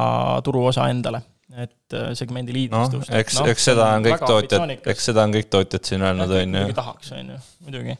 turuosa 0.45 0.87
endale. 0.89 1.21
et 1.53 1.93
äh, 1.93 2.09
segmendi 2.17 2.65
noh, 2.71 2.87
tõusta. 2.89 3.13
eks 3.19 3.39
no,, 3.39 3.45
eks 3.51 3.69
seda 3.69 3.91
on 3.93 4.07
kõik 4.07 4.25
tootjad, 4.25 4.75
eks 4.89 5.11
seda 5.11 5.27
on 5.27 5.35
kõik 5.35 5.51
tootjad 5.53 5.85
siin 5.85 6.01
öelnud, 6.01 6.31
on 6.39 6.59
ju. 6.61 6.73
tahaks, 6.73 7.11
on 7.19 7.33
ju, 7.35 7.39
muidugi. 7.67 7.97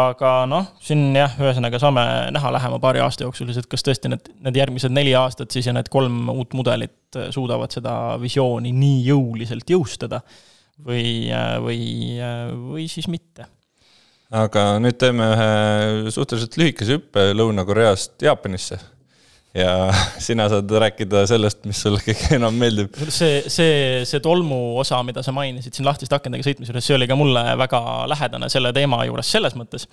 aga 0.00 0.34
noh, 0.50 0.72
siin 0.82 1.04
jah, 1.14 1.36
ühesõnaga 1.38 1.78
saame 1.82 2.04
näha 2.32 2.54
lähema 2.56 2.80
paari 2.82 3.04
aasta 3.04 3.28
jooksul 3.28 3.52
et 3.52 3.68
kas 3.70 3.84
tõesti 3.86 4.10
need, 4.10 4.32
need 4.40 4.58
järgmised 4.64 4.96
neli 4.96 5.12
aastat 5.20 5.52
siis 5.52 5.68
ja 5.68 5.76
need 5.76 5.92
kolm 5.92 6.32
uut 6.32 6.56
mudelit 6.56 7.20
suudavad 7.30 7.76
seda 7.76 8.16
visiooni 8.22 8.72
nii 8.72 9.04
jõuliselt 9.12 9.70
jõustada 9.70 10.24
või, 10.86 11.30
või, 11.64 11.80
või 12.70 12.86
siis 12.90 13.08
mitte. 13.10 13.48
Aga 14.30 14.78
nüüd 14.78 14.98
teeme 15.00 15.26
ühe 15.34 16.12
suhteliselt 16.14 16.54
lühikese 16.60 16.98
hüppe 16.98 17.30
Lõuna-Koreast 17.34 18.22
Jaapanisse 18.22 18.78
ja 19.54 19.90
sina 20.26 20.46
saad 20.50 20.70
rääkida 20.70 21.24
sellest, 21.26 21.64
mis 21.66 21.80
sulle 21.82 22.00
kõige 22.04 22.36
enam 22.36 22.54
meeldib. 22.56 22.94
see, 23.10 23.42
see, 23.50 24.02
see 24.08 24.22
tolmu 24.22 24.78
osa, 24.80 25.00
mida 25.06 25.24
sa 25.26 25.34
mainisid 25.34 25.74
siin 25.74 25.88
lahtiste 25.88 26.14
akendega 26.14 26.46
sõitmise 26.46 26.70
juures, 26.70 26.86
see 26.86 26.96
oli 26.96 27.08
ka 27.10 27.18
mulle 27.18 27.42
väga 27.58 27.80
lähedane 28.10 28.50
selle 28.52 28.72
teema 28.76 29.02
juures 29.08 29.30
selles 29.34 29.56
mõttes, 29.58 29.88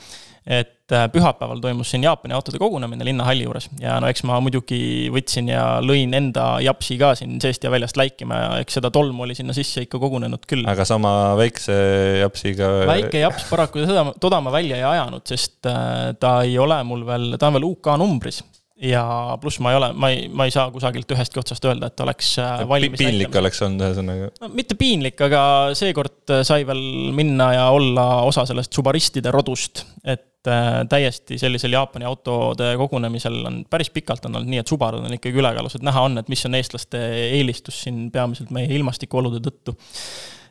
et 0.46 0.94
äh, 0.94 1.08
pühapäeval 1.14 1.62
toimus 1.64 1.90
siin 1.92 2.06
Jaapani 2.06 2.38
autode 2.38 2.62
kogunemine 2.62 3.08
linnahalli 3.08 3.48
juures 3.48 3.70
ja 3.82 3.98
no 4.04 4.12
eks 4.12 4.22
ma 4.30 4.38
muidugi 4.44 5.10
võtsin 5.14 5.50
ja 5.50 5.64
lõin 5.84 6.14
enda 6.18 6.46
japsi 6.64 7.00
ka 7.02 7.16
siin 7.18 7.42
seest 7.42 7.66
ja 7.66 7.74
väljast 7.74 7.98
läikima 7.98 8.42
ja 8.44 8.52
eks 8.62 8.78
seda 8.78 8.94
tolmu 8.94 9.26
oli 9.26 9.36
sinna 9.38 9.58
sisse 9.58 9.88
ikka 9.88 9.98
kogunenud 10.04 10.46
küll. 10.48 10.68
aga 10.70 10.86
sama 10.86 11.34
väikse 11.40 11.74
japsiga? 12.22 12.70
väike 12.94 13.26
japs 13.26 13.50
paraku 13.50 13.82
seda, 13.90 14.06
toda 14.22 14.44
ma 14.46 14.54
välja 14.54 14.78
ei 14.78 14.86
ajanud, 14.94 15.26
sest 15.26 15.66
äh, 15.66 16.14
ta 16.22 16.38
ei 16.46 16.60
ole 16.62 16.78
mul 16.86 17.04
veel, 17.10 17.34
ta 17.42 17.50
on 17.50 17.58
veel 17.58 17.70
UK 17.72 17.98
numbris 17.98 18.44
ja 18.82 19.04
pluss 19.42 19.60
ma 19.64 19.72
ei 19.74 19.80
ole, 19.80 19.90
ma 19.98 20.10
ei, 20.14 20.28
ma 20.30 20.46
ei 20.48 20.54
saa 20.54 20.70
kusagilt 20.74 21.10
ühestki 21.16 21.42
otsast 21.42 21.66
öelda, 21.66 21.90
et 21.90 22.04
oleks 22.06 22.34
äh, 22.42 22.62
valmis. 22.70 23.00
piinlik 23.00 23.28
näitama. 23.28 23.42
oleks 23.42 23.62
olnud 23.66 23.86
ühesõnaga 23.88 24.30
no,. 24.44 24.50
mitte 24.54 24.78
piinlik, 24.80 25.22
aga 25.28 25.42
seekord 25.78 26.36
sai 26.48 26.66
veel 26.68 26.84
minna 27.18 27.52
ja 27.56 27.68
olla 27.74 28.08
osa 28.28 28.46
sellest 28.50 28.78
subaristide 28.78 29.34
rodust. 29.34 29.84
et 30.06 30.52
äh, 30.52 30.84
täiesti 30.90 31.40
sellisel 31.42 31.74
Jaapani 31.74 32.06
autode 32.10 32.70
kogunemisel 32.78 33.42
on 33.50 33.64
päris 33.70 33.90
pikalt 33.94 34.30
on 34.30 34.38
olnud 34.38 34.54
nii, 34.54 34.62
et 34.62 34.76
Subarud 34.76 35.06
on 35.06 35.18
ikkagi 35.18 35.42
ülekaalus, 35.42 35.80
et 35.80 35.88
näha 35.88 36.06
on, 36.10 36.22
et 36.22 36.30
mis 36.30 36.46
on 36.46 36.58
eestlaste 36.60 37.02
eelistus 37.34 37.82
siin 37.88 38.08
peamiselt 38.14 38.54
meie 38.54 38.70
ilmastikuolude 38.78 39.42
tõttu. 39.50 39.78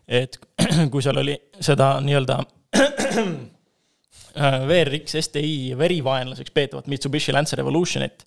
et 0.09 0.41
kui 0.93 1.05
seal 1.05 1.23
oli 1.23 1.39
seda 1.63 1.97
nii-öelda 2.03 2.43
Äh, 2.77 3.27
VRX 4.37 5.17
STi 5.25 5.79
verivaenlaseks 5.79 6.53
peetavat 6.55 6.91
Mitsubishi 6.93 7.33
Lancer 7.33 7.61
Evolutionit. 7.63 8.27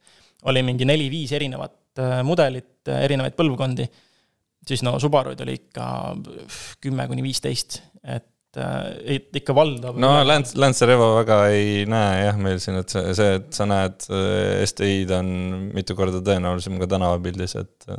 Oli 0.49 0.63
mingi 0.63 0.87
neli-viis 0.87 1.33
erinevat 1.35 1.99
äh, 1.99 2.19
mudelit, 2.23 2.79
äh, 2.87 3.03
erinevaid 3.05 3.35
põlvkondi, 3.37 3.85
siis 4.67 4.83
no 4.87 4.95
Subaruid 5.01 5.41
oli 5.43 5.57
ikka 5.59 5.85
kümme 6.81 7.07
kuni 7.11 7.25
viisteist, 7.25 7.81
et 8.03 8.27
et 8.49 9.35
ikka 9.37 9.53
valdav. 9.53 9.99
no 10.01 10.07
Lance, 10.25 10.55
Lancer 10.57 10.89
Evo 10.89 11.11
väga 11.19 11.35
ei 11.53 11.83
näe 11.85 12.23
jah, 12.23 12.37
meil 12.41 12.57
siin, 12.57 12.79
et 12.81 12.89
see, 12.89 13.11
see, 13.13 13.35
et 13.37 13.51
sa 13.53 13.67
näed 13.69 14.07
STi-d 14.65 15.13
on 15.19 15.29
mitu 15.75 15.93
korda 15.93 16.23
tõenäolisem 16.25 16.79
ka 16.81 16.87
tänavapildis, 16.89 17.53
et. 17.61 17.91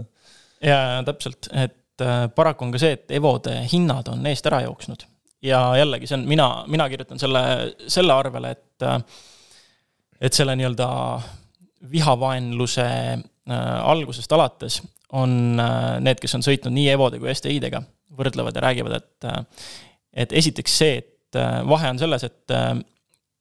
ja, 0.67 0.81
täpselt, 1.07 1.53
et 1.55 2.03
paraku 2.35 2.67
on 2.67 2.75
ka 2.75 2.83
see, 2.83 2.99
et 2.99 3.15
Evode 3.21 3.55
hinnad 3.71 4.11
on 4.11 4.27
eest 4.27 4.51
ära 4.51 4.65
jooksnud 4.67 5.07
ja 5.43 5.61
jällegi, 5.77 6.09
see 6.09 6.19
on, 6.19 6.25
mina, 6.29 6.49
mina 6.69 6.89
kirjutan 6.93 7.19
selle, 7.19 7.43
selle 7.89 8.13
arvele, 8.13 8.51
et 8.51 8.89
et 10.21 10.37
selle 10.37 10.53
nii-öelda 10.57 10.87
vihavaenluse 11.91 12.85
äh, 12.85 13.91
algusest 13.91 14.33
alates 14.33 14.81
on 15.13 15.61
äh, 15.61 15.97
need, 16.05 16.21
kes 16.21 16.37
on 16.37 16.45
sõitnud 16.45 16.75
nii 16.77 16.91
Evode 16.93 17.21
kui 17.21 17.33
STI-dega, 17.33 17.81
võrdlevad 18.19 18.57
ja 18.57 18.65
räägivad, 18.67 18.99
et 19.01 19.29
äh, 19.31 19.69
et 20.25 20.33
esiteks 20.35 20.79
see, 20.83 20.97
et 20.99 21.37
vahe 21.71 21.87
on 21.93 21.99
selles, 22.01 22.25
et 22.27 22.53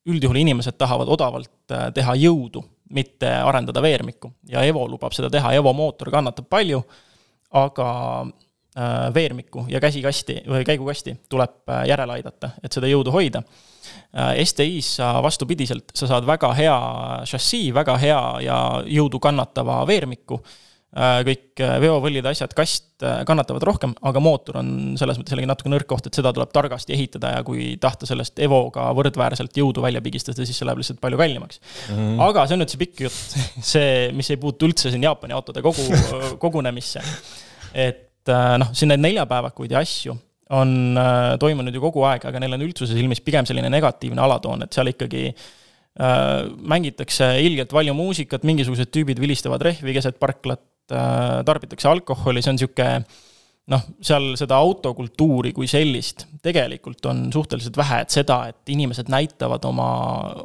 üldjuhul 0.05 0.37
inimesed 0.37 0.75
tahavad 0.77 1.09
odavalt 1.09 1.73
teha 1.95 2.13
jõudu, 2.21 2.61
mitte 2.93 3.25
arendada 3.25 3.81
veermikku. 3.81 4.29
Ja 4.51 4.61
Evo 4.61 4.83
lubab 4.85 5.15
seda 5.17 5.31
teha, 5.33 5.55
Evo 5.57 5.73
mootor 5.73 6.11
kannatab 6.13 6.45
palju, 6.45 6.83
aga 7.57 7.87
veermikku 9.13 9.65
ja 9.67 9.79
käsikasti 9.81 10.43
või 10.47 10.63
käigukasti 10.67 11.15
tuleb 11.29 11.69
äh, 11.69 11.83
järele 11.89 12.19
aidata, 12.19 12.53
et 12.63 12.73
seda 12.73 12.89
jõudu 12.89 13.13
hoida. 13.13 13.41
Äh, 14.13 14.39
STI-s 14.45 14.99
sa 14.99 15.11
vastupidiselt, 15.25 15.91
sa 15.97 16.09
saad 16.09 16.27
väga 16.29 16.53
hea 16.57 16.79
šassii, 17.29 17.73
väga 17.73 17.97
hea 18.01 18.23
ja 18.45 18.57
jõudu 18.85 19.21
kannatava 19.21 19.83
veermiku. 19.89 20.41
kõik 20.89 21.61
veovõllid, 21.83 22.25
asjad, 22.25 22.49
kast 22.57 23.03
kannatavad 23.29 23.61
rohkem, 23.61 23.91
aga 24.09 24.19
mootor 24.25 24.57
on 24.57 24.95
selles 24.97 25.19
mõttes 25.19 25.35
jällegi 25.35 25.49
natuke 25.51 25.69
nõrk 25.69 25.85
koht, 25.85 26.07
et 26.09 26.17
seda 26.17 26.31
tuleb 26.33 26.49
targasti 26.49 26.95
ehitada 26.95 27.29
ja 27.35 27.43
kui 27.45 27.75
tahta 27.77 28.09
sellest 28.09 28.41
Evoga 28.41 28.88
võrdväärselt 28.97 29.53
jõudu 29.53 29.85
välja 29.85 30.01
pigistada, 30.01 30.41
siis 30.41 30.57
see 30.57 30.65
läheb 30.65 30.81
lihtsalt 30.81 30.97
palju 30.97 31.21
kallimaks 31.21 31.61
mm. 31.61 31.93
-hmm. 31.93 32.23
aga 32.25 32.47
see 32.47 32.57
on 32.57 32.63
nüüd 32.63 32.73
see 32.73 32.81
pikk 32.81 33.05
jutt, 33.05 33.38
see, 33.75 34.09
mis 34.17 34.33
ei 34.33 34.41
puutu 34.41 34.65
üldse 34.65 34.89
siin 34.89 35.05
Jaapani 35.05 35.38
autode 35.38 35.61
kogu, 35.61 35.85
kogunemisse. 36.41 37.05
et 37.77 38.08
et 38.19 38.33
äh, 38.33 38.55
noh, 38.61 38.73
siin 38.75 38.91
neid 38.91 39.03
neljapäevakuid 39.03 39.75
ja 39.75 39.83
asju 39.83 40.15
on 40.59 40.97
äh, 40.97 41.38
toimunud 41.41 41.75
ju 41.75 41.81
kogu 41.83 42.03
aeg, 42.09 42.25
aga 42.25 42.41
neil 42.41 42.57
on 42.57 42.65
üldsuse 42.65 42.97
silmis 42.97 43.21
pigem 43.21 43.45
selline 43.45 43.69
negatiivne 43.71 44.21
alatoon, 44.25 44.65
et 44.65 44.75
seal 44.75 44.89
ikkagi 44.91 45.27
äh, 45.29 46.49
mängitakse 46.73 47.31
ilgelt 47.45 47.73
palju 47.73 47.93
muusikat, 47.97 48.47
mingisugused 48.49 48.91
tüübid 48.93 49.21
vilistavad 49.21 49.63
rehvi 49.65 49.93
keset 49.97 50.17
parklat 50.21 50.63
äh,, 50.91 51.41
tarbitakse 51.45 51.89
alkoholi, 51.91 52.41
see 52.41 52.53
on 52.53 52.57
niisugune 52.57 53.03
noh, 53.69 53.85
seal 54.01 54.33
seda 54.39 54.57
autokultuuri 54.57 55.51
kui 55.53 55.67
sellist 55.69 56.25
tegelikult 56.41 57.05
on 57.09 57.27
suhteliselt 57.33 57.77
vähe, 57.77 57.99
et 58.03 58.13
seda, 58.13 58.38
et 58.51 58.71
inimesed 58.71 59.09
näitavad 59.11 59.65
oma, 59.67 59.89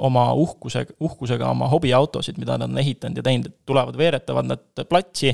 oma 0.02 0.26
uhkuse, 0.38 0.84
uhkusega 1.00 1.48
oma 1.52 1.68
hobiautosid, 1.70 2.38
mida 2.42 2.58
nad 2.58 2.72
on 2.72 2.80
ehitanud 2.82 3.20
ja 3.20 3.24
teinud, 3.26 3.50
et 3.50 3.56
tulevad, 3.66 3.96
veeretavad 3.98 4.48
nad 4.50 4.84
platsi 4.88 5.32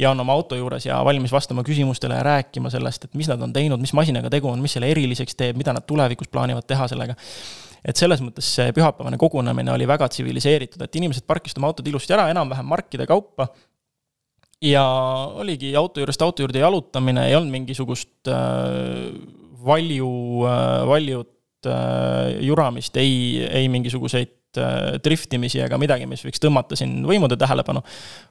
ja 0.00 0.10
on 0.10 0.24
oma 0.24 0.36
auto 0.36 0.56
juures 0.56 0.86
ja 0.88 1.02
valmis 1.04 1.32
vastama 1.32 1.64
küsimustele 1.66 2.16
ja 2.16 2.26
rääkima 2.26 2.72
sellest, 2.72 3.06
et 3.06 3.18
mis 3.20 3.28
nad 3.28 3.42
on 3.44 3.52
teinud, 3.52 3.80
mis 3.82 3.94
masinaga 3.96 4.32
tegu 4.32 4.48
on, 4.48 4.62
mis 4.64 4.78
selle 4.78 4.90
eriliseks 4.90 5.36
teeb, 5.36 5.60
mida 5.60 5.76
nad 5.76 5.86
tulevikus 5.86 6.32
plaanivad 6.32 6.66
teha 6.66 6.88
sellega. 6.88 7.18
et 7.84 7.96
selles 7.96 8.20
mõttes 8.20 8.44
see 8.44 8.72
pühapäevane 8.76 9.16
kogunemine 9.16 9.72
oli 9.72 9.86
väga 9.88 10.08
tsiviliseeritud, 10.12 10.82
et 10.84 10.96
inimesed 11.00 11.24
parkisid 11.24 11.56
oma 11.56 11.70
autod 11.70 11.86
ilusti 11.88 12.12
ära, 12.12 12.26
enam-vähem 12.28 12.66
markide 12.68 13.06
kaupa 13.08 13.48
ja 14.64 14.84
oligi 15.40 15.72
auto 15.76 16.02
juurest 16.02 16.22
auto 16.22 16.44
juurde 16.44 16.60
jalutamine, 16.62 17.26
ei 17.28 17.36
olnud 17.38 17.54
mingisugust 17.54 18.28
äh, 18.28 19.08
valju 19.64 20.10
äh,, 20.48 20.82
valjut 20.88 21.68
äh, 21.68 22.36
juramist, 22.44 22.96
ei, 23.00 23.40
ei 23.48 23.68
mingisuguseid 23.72 24.60
äh, 24.60 25.00
driftimisi 25.04 25.62
ega 25.64 25.78
midagi, 25.80 26.08
mis 26.10 26.24
võiks 26.26 26.42
tõmmata 26.42 26.76
siin 26.78 27.00
võimude 27.08 27.38
tähelepanu. 27.40 27.82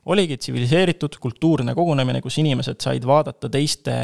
oligi 0.06 0.38
tsiviliseeritud 0.38 1.18
kultuurne 1.22 1.76
kogunemine, 1.78 2.22
kus 2.22 2.38
inimesed 2.44 2.82
said 2.82 3.06
vaadata 3.10 3.50
teiste 3.50 3.96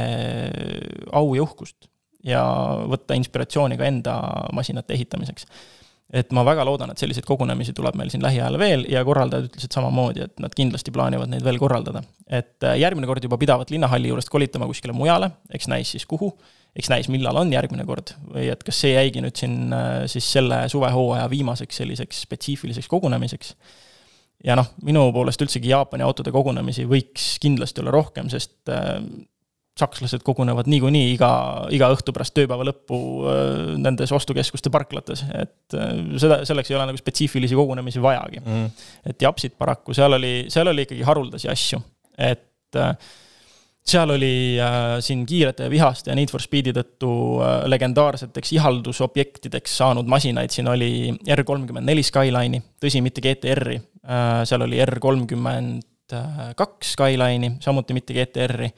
au 1.14 1.36
ja 1.38 1.46
uhkust 1.46 1.90
ja 2.26 2.44
võtta 2.90 3.18
inspiratsiooni 3.18 3.78
ka 3.78 3.86
enda 3.86 4.20
masinate 4.58 4.98
ehitamiseks 4.98 5.46
et 6.14 6.34
ma 6.36 6.44
väga 6.46 6.66
loodan, 6.68 6.92
et 6.94 7.02
selliseid 7.02 7.26
kogunemisi 7.26 7.74
tuleb 7.76 7.96
meil 7.98 8.12
siin 8.14 8.24
lähiajal 8.24 8.58
veel 8.62 8.86
ja 8.92 9.02
korraldajad 9.08 9.48
ütlesid 9.50 9.74
samamoodi, 9.74 10.26
et 10.28 10.44
nad 10.44 10.54
kindlasti 10.56 10.94
plaanivad 10.94 11.32
neid 11.32 11.46
veel 11.46 11.58
korraldada. 11.62 12.04
et 12.26 12.64
äh, 12.64 12.78
järgmine 12.82 13.08
kord 13.10 13.24
juba 13.24 13.38
pidavat 13.42 13.72
linnahalli 13.74 14.10
juurest 14.10 14.30
kolitama 14.30 14.68
kuskile 14.70 14.94
mujale, 14.94 15.32
eks 15.54 15.68
näis 15.70 15.92
siis 15.96 16.06
kuhu, 16.06 16.32
eks 16.76 16.90
näis, 16.90 17.10
millal 17.10 17.38
on 17.42 17.54
järgmine 17.54 17.86
kord 17.86 18.14
või 18.30 18.48
et 18.54 18.64
kas 18.66 18.84
see 18.86 18.94
jäigi 18.94 19.24
nüüd 19.26 19.38
siin 19.38 19.74
äh, 19.74 20.06
siis 20.12 20.30
selle 20.38 20.66
suvehooaja 20.70 21.30
viimaseks 21.30 21.82
selliseks 21.82 22.22
spetsiifiliseks 22.28 22.90
kogunemiseks. 22.92 23.56
ja 24.46 24.58
noh, 24.58 24.74
minu 24.86 25.08
poolest 25.14 25.42
üldsegi 25.42 25.74
Jaapani 25.74 26.06
autode 26.06 26.34
kogunemisi 26.36 26.86
võiks 26.86 27.36
kindlasti 27.42 27.82
olla 27.82 27.98
rohkem, 27.98 28.30
sest 28.30 28.70
äh, 28.70 29.00
sakslased 29.80 30.24
kogunevad 30.24 30.70
niikuinii 30.72 31.10
iga, 31.18 31.30
iga 31.76 31.90
õhtu 31.92 32.14
pärast 32.16 32.36
tööpäeva 32.38 32.64
lõppu 32.70 32.98
äh, 33.28 33.74
nendes 33.84 34.14
ostukeskuste 34.16 34.72
parklates, 34.72 35.26
et 35.36 35.76
äh, 35.76 35.92
seda, 36.22 36.40
selleks 36.48 36.72
ei 36.72 36.78
ole 36.78 36.88
nagu 36.92 37.02
spetsiifilisi 37.02 37.58
kogunemisi 37.60 38.04
vajagi. 38.04 38.42
Mm.. 38.46 38.72
et 39.12 39.28
japsid 39.28 39.58
paraku, 39.60 39.96
seal 39.98 40.16
oli, 40.16 40.34
seal 40.54 40.72
oli 40.72 40.88
ikkagi 40.88 41.04
haruldasi 41.08 41.52
asju, 41.52 41.82
et 42.16 42.80
äh, 42.80 42.96
seal 43.86 44.16
oli 44.16 44.34
äh, 44.64 44.96
siin 45.04 45.28
kiirete 45.28 45.68
ja 45.68 45.76
vihaste 45.76 46.14
ja 46.14 46.16
Need 46.16 46.32
for 46.32 46.44
Speedi 46.44 46.72
tõttu 46.76 47.12
äh, 47.44 47.68
legendaarseteks 47.68 48.56
ihaldusobjektideks 48.56 49.78
saanud 49.84 50.08
masinaid, 50.08 50.56
siin 50.56 50.72
oli 50.72 51.12
R 51.36 51.44
kolmkümmend 51.44 51.92
neli 51.92 52.04
Skyline'i, 52.06 52.64
tõsi, 52.80 53.04
mitte 53.04 53.24
GTR-i 53.28 53.76
äh,, 53.76 54.46
seal 54.48 54.64
oli 54.70 54.80
R 54.88 55.04
kolmkümmend 55.04 55.92
kaks 56.56 56.92
Skyline'i, 56.94 57.58
samuti 57.66 57.96
mitte 57.98 58.14
GTR-i 58.14 58.70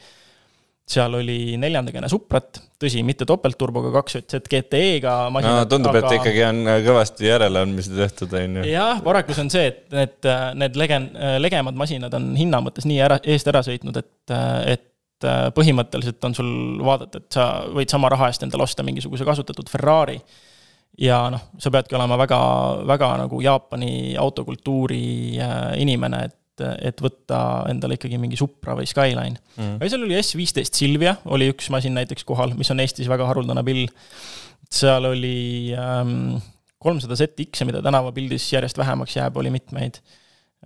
seal 0.87 1.17
oli 1.19 1.57
neljandakene 1.59 2.07
Suprat, 2.11 2.61
tõsi, 2.79 3.01
mitte 3.05 3.25
topeltturboga 3.27 3.91
kaks 3.97 4.17
JZ 4.21 4.39
GTE-ga 4.47 5.15
masinat 5.33 5.65
no,. 5.65 5.69
tundub 5.73 5.91
aga..., 5.91 6.07
et 6.07 6.21
ikkagi 6.21 6.43
on 6.47 6.61
kõvasti 6.85 7.27
järeleandmisi 7.27 7.95
tehtud, 7.97 8.35
on 8.39 8.59
ju. 8.61 8.67
jah, 8.71 9.01
paraku 9.03 9.35
see 9.35 9.43
on 9.43 9.51
see, 9.51 9.65
et 9.67 9.81
need, 9.91 10.29
need 10.63 10.79
legen-, 10.79 11.09
legemad 11.43 11.79
masinad 11.79 12.15
on 12.15 12.29
hinna 12.39 12.61
mõttes 12.63 12.87
nii 12.87 13.01
ära, 13.03 13.19
eest 13.27 13.51
ära 13.51 13.63
sõitnud, 13.67 13.99
et, 13.99 14.35
et 14.77 15.27
äh, 15.27 15.49
põhimõtteliselt 15.57 16.29
on 16.29 16.37
sul 16.39 16.51
vaadata, 16.87 17.19
et 17.19 17.35
sa 17.35 17.49
võid 17.75 17.91
sama 17.91 18.11
raha 18.13 18.31
eest 18.31 18.47
endale 18.47 18.63
osta 18.63 18.85
mingisuguse 18.87 19.27
kasutatud 19.27 19.67
Ferrari. 19.71 20.21
ja 21.03 21.25
noh, 21.33 21.49
sa 21.59 21.73
peadki 21.73 21.99
olema 21.99 22.15
väga, 22.17 22.39
väga 22.87 23.13
nagu 23.25 23.43
Jaapani 23.43 24.15
autokultuuri 24.17 25.05
äh, 25.35 25.71
inimene, 25.83 26.27
et, 26.31 26.39
et 26.61 27.01
võtta 27.03 27.39
endale 27.71 27.97
ikkagi 27.97 28.19
mingi 28.21 28.39
Supra 28.39 28.75
või 28.77 28.89
Skyline 28.89 29.35
mm.. 29.35 29.77
aga 29.77 29.91
seal 29.93 30.05
oli 30.07 30.19
S15 30.19 30.81
Silvia, 30.81 31.15
oli 31.33 31.49
üks 31.53 31.71
masin 31.73 31.97
näiteks 31.97 32.27
kohal, 32.27 32.55
mis 32.57 32.71
on 32.73 32.83
Eestis 32.83 33.09
väga 33.11 33.27
haruldane 33.29 33.63
pill. 33.67 33.87
seal 34.73 35.09
oli 35.09 35.73
ähm, 35.77 36.37
kolmsada 36.83 37.17
ZX-e, 37.19 37.67
mida 37.67 37.81
tänavapildis 37.85 38.49
järjest 38.53 38.77
vähemaks 38.77 39.17
jääb, 39.19 39.37
oli 39.37 39.53
mitmeid 39.53 40.01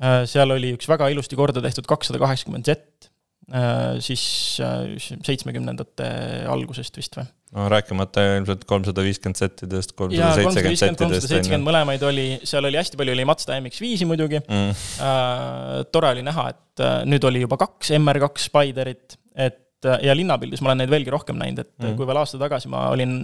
äh,. 0.02 0.24
seal 0.30 0.58
oli 0.58 0.76
üks 0.78 0.90
väga 0.92 1.12
ilusti 1.14 1.40
korda 1.40 1.64
tehtud 1.64 1.90
kakssada 1.90 2.22
kaheksakümmend 2.22 2.70
Z 2.70 3.10
Äh, 3.52 4.00
siis 4.00 4.60
äh, 4.64 4.96
seitsmekümnendate 5.26 6.08
algusest 6.48 6.96
vist 6.96 7.18
või? 7.18 7.26
No 7.56 7.68
rääkimata 7.72 8.24
ilmselt 8.38 8.64
kolmsada 8.70 9.04
viiskümmend 9.06 9.40
settidest, 9.40 9.96
kolmsada 9.98 10.36
seitsekümmend 10.38 10.80
settidest. 10.80 11.02
kolmsada 11.02 11.32
seitsekümmend 11.34 11.68
mõlemaid 11.68 12.06
oli, 12.08 12.28
seal 12.48 12.68
oli 12.68 12.80
hästi 12.80 13.00
palju, 13.00 13.16
oli 13.16 13.26
Mazda 13.28 13.58
MX-5-i 13.60 14.08
muidugi 14.08 14.40
mm.. 14.42 14.86
Äh, 15.08 15.82
tore 15.92 16.14
oli 16.16 16.24
näha, 16.26 16.48
et 16.54 16.86
äh, 16.86 17.02
nüüd 17.10 17.28
oli 17.28 17.44
juba 17.44 17.60
kaks 17.62 17.92
MR2 17.98 18.46
Spiderit, 18.46 19.18
et 19.36 19.60
ja 20.06 20.14
linnapildis 20.14 20.62
ma 20.62 20.72
olen 20.72 20.84
neid 20.84 20.92
veelgi 20.94 21.12
rohkem 21.14 21.40
näinud, 21.42 21.64
et 21.66 21.74
mm. 21.82 21.98
kui 21.98 22.08
veel 22.08 22.22
aasta 22.22 22.38
tagasi 22.38 22.70
ma 22.70 22.86
olin, 22.94 23.16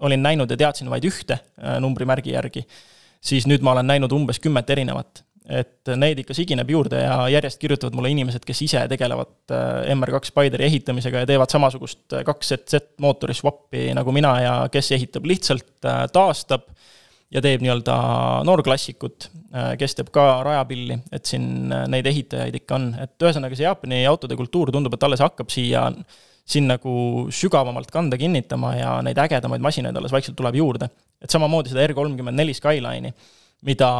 olin 0.00 0.22
näinud 0.24 0.50
ja 0.50 0.56
teadsin 0.64 0.88
vaid 0.88 1.04
ühte 1.04 1.36
numbrimärgi 1.84 2.32
järgi, 2.32 2.64
siis 3.20 3.44
nüüd 3.50 3.60
ma 3.66 3.74
olen 3.76 3.90
näinud 3.92 4.14
umbes 4.16 4.40
kümmet 4.40 4.70
erinevat 4.72 5.25
et 5.46 5.90
neid 5.94 6.18
ikka 6.22 6.34
sigineb 6.34 6.70
juurde 6.70 6.98
ja 6.98 7.18
järjest 7.30 7.60
kirjutavad 7.62 7.94
mulle 7.94 8.10
inimesed, 8.10 8.42
kes 8.46 8.64
ise 8.66 8.82
tegelevad 8.90 9.54
äh, 9.54 9.92
MR2 9.94 10.30
Spideri 10.32 10.66
ehitamisega 10.66 11.22
ja 11.22 11.28
teevad 11.30 11.52
samasugust 11.52 12.16
äh, 12.18 12.24
kaks 12.26 12.52
ZZ 12.52 12.80
mootori 13.02 13.36
swap'i 13.36 13.88
nagu 13.94 14.14
mina 14.14 14.32
ja 14.42 14.54
kes 14.72 14.90
ehitab 14.96 15.28
lihtsalt, 15.30 15.78
äh, 15.86 16.04
taastab 16.12 16.66
ja 17.30 17.42
teeb 17.42 17.62
nii-öelda 17.62 17.94
noorklassikut, 18.46 19.24
kes 19.80 19.96
teeb 19.98 20.12
ka 20.14 20.44
rajapilli, 20.46 20.94
et 21.10 21.26
siin 21.26 21.72
neid 21.90 22.06
ehitajaid 22.06 22.54
ikka 22.60 22.76
on, 22.76 22.84
et 23.02 23.24
ühesõnaga 23.26 23.58
see 23.58 23.66
Jaapani 23.66 23.98
autode 24.06 24.36
kultuur 24.38 24.70
tundub, 24.70 24.94
et 24.94 25.06
alles 25.08 25.24
hakkab 25.24 25.50
siia, 25.50 25.88
siin 26.46 26.68
nagu 26.70 27.26
sügavamalt 27.34 27.90
kanda 27.90 28.14
kinnitama 28.20 28.76
ja 28.78 28.92
neid 29.02 29.18
ägedamaid 29.18 29.64
masinaid 29.64 29.98
alles 29.98 30.14
vaikselt 30.14 30.38
tuleb 30.38 30.60
juurde. 30.60 30.86
et 31.18 31.32
samamoodi 31.32 31.72
seda 31.72 31.82
R 31.88 31.96
kolmkümmend 31.98 32.38
neli 32.38 32.54
Skyline'i, 32.54 33.10
mida 33.66 33.90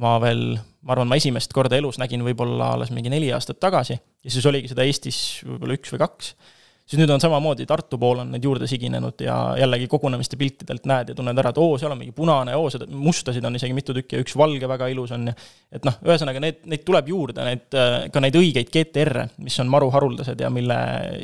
ma 0.00 0.16
veel, 0.22 0.56
ma 0.84 0.94
arvan, 0.94 1.08
ma 1.10 1.18
esimest 1.20 1.54
korda 1.54 1.78
elus 1.78 2.00
nägin 2.02 2.24
võib-olla 2.26 2.72
alles 2.74 2.90
mingi 2.94 3.12
neli 3.12 3.30
aastat 3.34 3.60
tagasi 3.62 3.94
ja 3.94 4.32
siis 4.32 4.44
oligi 4.50 4.72
seda 4.72 4.86
Eestis 4.86 5.18
võib-olla 5.46 5.76
üks 5.78 5.92
või 5.94 6.00
kaks, 6.02 6.30
siis 6.84 6.98
nüüd 7.00 7.12
on 7.14 7.22
samamoodi, 7.22 7.66
Tartu 7.68 7.98
pool 8.00 8.20
on 8.24 8.32
need 8.34 8.44
juurde 8.44 8.66
siginenud 8.68 9.22
ja 9.24 9.36
jällegi 9.60 9.86
kogunemiste 9.90 10.38
piltidelt 10.40 10.88
näed 10.90 11.12
ja 11.12 11.16
tunned 11.16 11.38
ära, 11.40 11.52
et 11.54 11.60
oo, 11.62 11.78
seal 11.80 11.94
on 11.94 12.00
mingi 12.00 12.14
punane, 12.16 12.56
oo, 12.58 12.68
seda 12.74 12.88
mustasid 12.90 13.44
on 13.46 13.56
isegi 13.58 13.76
mitu 13.76 13.94
tükki 13.96 14.18
ja 14.18 14.24
üks 14.24 14.34
valge 14.38 14.68
väga 14.68 14.88
ilus 14.92 15.14
on 15.14 15.30
ja 15.30 15.36
et 15.72 15.86
noh, 15.86 15.98
ühesõnaga 16.04 16.42
need, 16.42 16.64
neid 16.70 16.84
tuleb 16.86 17.10
juurde, 17.14 17.46
need, 17.46 17.68
ka 18.12 18.24
neid 18.24 18.38
õigeid 18.40 18.72
GTR-e, 18.74 19.28
mis 19.46 19.58
on 19.62 19.70
maru 19.72 19.92
haruldased 19.94 20.42
ja 20.42 20.50
mille 20.52 20.78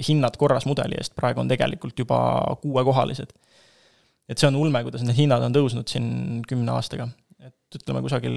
hinnad 0.06 0.38
korras 0.40 0.68
mudeli 0.70 1.00
eest 1.00 1.16
praegu 1.18 1.42
on 1.42 1.50
tegelikult 1.50 2.06
juba 2.06 2.20
kuuekohalised. 2.62 3.34
et 4.30 4.38
see 4.38 4.46
on 4.46 4.60
ulme, 4.62 4.84
kuidas 4.86 5.02
need 5.02 5.18
hinnad 5.18 5.42
on 5.42 5.58
tõusnud 5.58 5.90
siin 5.90 6.44
kümne 6.46 6.78
aastaga 6.78 7.10
ütleme, 7.78 8.02
kusagil 8.04 8.36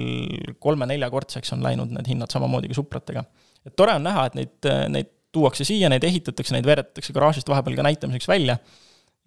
kolme-neljakordseks 0.62 1.54
on 1.56 1.64
läinud 1.64 1.92
need 1.94 2.08
hinnad 2.12 2.32
samamoodi 2.34 2.70
kui 2.70 2.78
Supratega. 2.78 3.24
et 3.66 3.74
tore 3.76 3.96
on 3.98 4.04
näha, 4.06 4.26
et 4.28 4.38
neid, 4.38 4.70
neid 4.94 5.12
tuuakse 5.34 5.66
siia, 5.66 5.90
neid 5.90 6.04
ehitatakse, 6.06 6.54
neid 6.54 6.66
veeretatakse 6.68 7.14
garaažist 7.16 7.50
vahepeal 7.50 7.78
ka 7.78 7.86
näitamiseks 7.88 8.28
välja. 8.30 8.58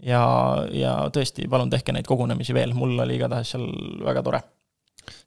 ja, 0.03 0.21
ja 0.71 0.93
tõesti, 1.13 1.47
palun 1.49 1.71
tehke 1.73 1.95
neid 1.95 2.07
kogunemisi 2.07 2.55
veel, 2.55 2.75
mul 2.77 2.95
oli 3.03 3.17
igatahes 3.19 3.55
seal 3.55 3.67
väga 4.05 4.23
tore. 4.25 4.43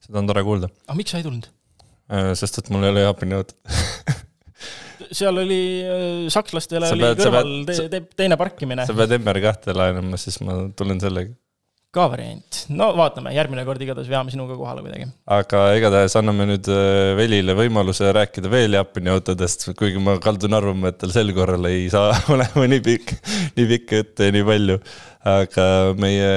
seda 0.06 0.22
on 0.22 0.30
tore 0.30 0.44
kuulda. 0.46 0.72
aga 0.86 0.98
miks 0.98 1.14
sa 1.14 1.20
ei 1.20 1.26
tulnud? 1.26 1.50
Äh, 2.10 2.32
sest 2.38 2.58
et 2.62 2.72
mul 2.74 2.86
ei 2.86 2.94
ole 2.94 3.06
Jaapani 3.06 3.38
autot 3.38 3.56
seal 5.20 5.36
oli 5.42 5.60
äh, 5.82 6.24
sakslastele 6.32 6.88
sa 6.88 6.96
oli 6.96 7.06
pead, 7.06 7.20
kõrval 7.22 7.52
pead, 7.68 7.84
te, 7.84 7.88
te, 7.92 8.18
teine 8.22 8.38
parkimine. 8.40 8.86
sa 8.86 8.96
pead 8.96 9.16
MR2 9.18 9.76
laenama, 9.76 10.20
siis 10.20 10.40
ma 10.44 10.62
tulen 10.78 11.02
sellega 11.02 11.34
ka 11.90 12.04
variant, 12.06 12.58
no 12.70 12.92
vaatame, 12.94 13.32
järgmine 13.34 13.64
kord 13.66 13.80
igatahes 13.82 14.06
veame 14.10 14.30
sinuga 14.30 14.54
kohale 14.54 14.82
kuidagi. 14.84 15.08
aga 15.34 15.62
igatahes 15.74 16.14
anname 16.20 16.46
nüüd 16.46 16.68
äh, 16.70 17.16
Velile 17.18 17.56
võimaluse 17.58 18.12
rääkida 18.14 18.52
veel 18.52 18.76
Jaapani 18.78 19.10
autodest, 19.10 19.66
kuigi 19.78 19.98
ma 20.02 20.14
kaldun 20.22 20.54
arvama, 20.54 20.92
et 20.92 21.00
tal 21.02 21.10
sel 21.10 21.34
korral 21.34 21.66
ei 21.66 21.88
saa 21.90 22.14
olema 22.36 22.68
nii 22.70 22.84
pikk, 22.86 23.16
nii 23.58 23.66
pikk 23.72 23.96
jutt 23.98 24.22
ja 24.22 24.30
nii 24.36 24.46
palju. 24.52 24.78
aga 25.34 25.66
meie 26.00 26.30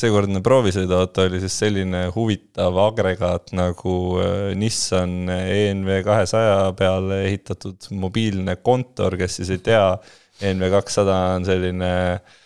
seekordne 0.00 0.40
proovisõiduauto 0.42 1.28
oli 1.28 1.44
siis 1.44 1.60
selline 1.60 2.06
huvitav 2.16 2.80
agregaat 2.88 3.52
nagu 3.52 4.00
äh, 4.24 4.50
Nissan 4.56 5.28
ENV 5.28 6.00
kahesaja 6.08 6.58
peale 6.80 7.26
ehitatud 7.28 7.92
mobiilne 8.00 8.56
kontor, 8.64 9.20
kes 9.20 9.42
siis 9.42 9.52
ei 9.52 9.64
tea, 9.70 9.86
ENV 10.40 10.72
kakssada 10.72 11.20
on 11.36 11.44
selline 11.44 11.94
äh, 12.16 12.38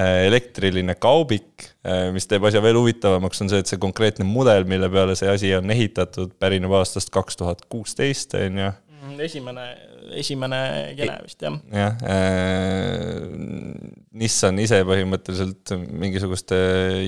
elektriline 0.00 0.94
kaubik, 1.00 1.66
äh, 1.84 2.08
mis 2.14 2.24
teeb 2.28 2.46
asja 2.48 2.62
veel 2.64 2.78
huvitavamaks, 2.80 3.42
on 3.44 3.52
see, 3.52 3.60
et 3.60 3.68
see 3.68 3.80
konkreetne 3.80 4.24
mudel, 4.24 4.64
mille 4.68 4.88
peale 4.92 5.16
see 5.18 5.28
asi 5.28 5.52
on 5.56 5.68
ehitatud, 5.74 6.32
pärineb 6.40 6.72
aastast 6.78 7.12
kaks 7.12 7.36
tuhat 7.40 7.66
kuusteist, 7.72 8.32
on 8.40 8.60
ju. 8.62 8.70
Mm, 9.02 9.18
esimene, 9.26 9.66
esimene 10.16 10.60
kene 10.96 11.16
vist, 11.24 11.42
jah. 11.42 11.58
jah 11.74 12.04
äh,, 12.06 13.26
Nissan 14.22 14.60
ise 14.62 14.82
põhimõtteliselt 14.86 15.72
mingisuguste 15.88 16.56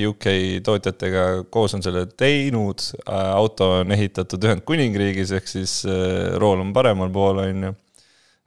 UK 0.09 0.27
tootjatega 0.65 1.25
koos 1.55 1.77
on 1.77 1.85
selle 1.85 2.07
teinud, 2.11 2.83
äh, 3.05 3.31
auto 3.31 3.71
on 3.79 3.97
ehitatud 3.97 4.45
Ühendkuningriigis, 4.49 5.33
ehk 5.39 5.49
siis 5.49 5.81
äh, 5.89 6.35
rool 6.43 6.65
on 6.65 6.75
paremal 6.77 7.13
pool, 7.15 7.41
on 7.45 7.69
ju 7.69 7.73
Äh, 7.73 7.84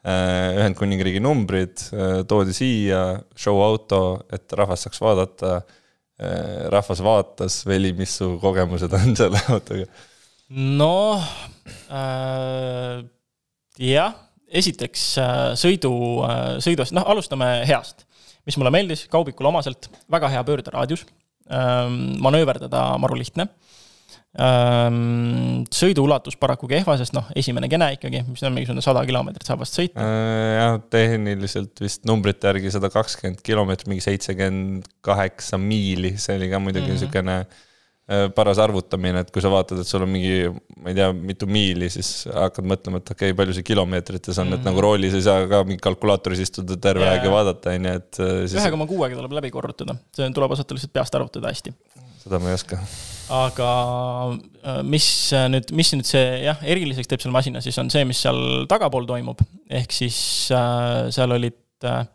Ühendkuningriigi 0.08 1.20
numbrid 1.24 1.82
äh, 1.92 2.22
toodi 2.30 2.54
siia, 2.56 3.02
show 3.36 3.60
auto, 3.64 4.22
et 4.34 4.54
rahvas 4.56 4.86
saaks 4.86 5.02
vaadata. 5.04 5.58
Äh, 6.18 6.68
rahvas 6.74 7.02
vaatas, 7.06 7.60
Veli, 7.70 7.92
mis 7.98 8.16
su 8.18 8.32
kogemused 8.42 8.94
on 8.98 9.18
selle 9.18 9.42
autoga? 9.54 9.86
noh 10.48 11.26
äh,, 11.92 13.02
jah, 13.84 14.14
esiteks 14.48 15.02
sõidu, 15.60 15.92
sõidust, 16.64 16.94
noh, 16.96 17.04
alustame 17.12 17.50
heast. 17.68 18.06
mis 18.48 18.56
mulle 18.56 18.72
meeldis, 18.72 19.04
kaubikule 19.12 19.52
omaselt, 19.52 19.90
väga 20.08 20.30
hea 20.32 20.46
pöörderaadius 20.48 21.04
ähm,, 21.52 22.16
manööverdada 22.24 22.94
maru 23.04 23.20
lihtne 23.20 23.50
Ehm, 24.38 25.64
sõiduulatus 25.74 26.36
paraku 26.38 26.68
kehva, 26.70 26.94
sest 27.00 27.16
noh, 27.18 27.26
esimene 27.38 27.70
kene 27.72 27.90
ikkagi, 27.96 28.22
mis 28.30 28.44
on 28.46 28.54
mingisugune 28.54 28.84
sada 28.86 29.02
kilomeetrit 29.08 29.50
saab 29.50 29.64
vast 29.64 29.78
sõita. 29.80 30.04
Jah, 30.04 30.76
tehniliselt 30.94 31.82
vist 31.82 32.06
numbrite 32.06 32.52
järgi 32.52 32.76
sada 32.76 32.92
kakskümmend 32.94 33.42
kilomeetrit, 33.46 33.90
mingi 33.90 34.06
seitsekümmend 34.06 34.86
kaheksa 35.06 35.58
miili, 35.62 36.14
see 36.22 36.38
oli 36.38 36.52
ka 36.54 36.62
muidugi 36.62 36.94
niisugune 36.94 37.40
mm 37.40 37.48
-hmm. 37.48 38.36
paras 38.38 38.62
arvutamine, 38.62 39.26
et 39.26 39.34
kui 39.34 39.42
sa 39.42 39.50
vaatad, 39.50 39.82
et 39.82 39.90
sul 39.90 40.06
on 40.06 40.14
mingi, 40.14 40.54
ma 40.78 40.94
ei 40.94 41.02
tea, 41.02 41.10
mitu 41.14 41.50
miili, 41.50 41.90
siis 41.90 42.30
hakkad 42.30 42.70
mõtlema, 42.70 43.02
et 43.02 43.10
okei 43.10 43.32
okay,, 43.34 43.38
palju 43.42 43.58
see 43.58 43.66
kilomeetrites 43.74 44.38
on 44.38 44.48
mm, 44.48 44.54
-hmm. 44.54 44.60
et 44.60 44.66
nagu 44.70 44.78
mhm. 44.78 44.84
roolis 44.86 45.14
ei 45.18 45.26
saa 45.26 45.48
ka 45.48 45.64
mingi 45.64 45.82
kalkulaatoris 45.82 46.46
istuda 46.46 46.78
terve 46.78 47.10
aeg 47.10 47.26
ja 47.26 47.32
vaadata, 47.32 47.74
on 47.74 47.86
ju, 47.86 48.00
et 48.04 48.20
äh, 48.20 48.40
siis.... 48.46 48.62
ühe 48.62 48.72
koma 48.72 48.86
kuuega 48.86 49.16
tuleb 49.16 49.40
läbi 49.42 49.52
korrutada, 49.52 49.98
see 50.14 50.30
tuleb 50.30 50.52
osata 50.52 50.78
lihtsalt 50.78 50.94
peast 50.94 51.16
arvutada 51.16 51.50
hästi. 51.50 51.74
seda 52.22 52.40
ma 52.40 52.54
ei 52.54 52.62
oska 52.62 52.86
aga 53.34 53.70
äh, 54.64 54.84
mis 54.88 55.08
nüüd, 55.52 55.72
mis 55.76 55.94
nüüd 55.96 56.08
see 56.08 56.26
jah, 56.46 56.62
eriliseks 56.64 57.10
teeb 57.10 57.24
selle 57.24 57.36
masina, 57.36 57.62
siis 57.64 57.78
on 57.82 57.92
see, 57.94 58.06
mis 58.08 58.22
seal 58.24 58.68
tagapool 58.72 59.08
toimub. 59.10 59.42
ehk 59.70 59.96
siis 59.96 60.20
äh, 60.56 61.08
seal 61.14 61.36
olid 61.36 61.88
äh, 61.88 62.06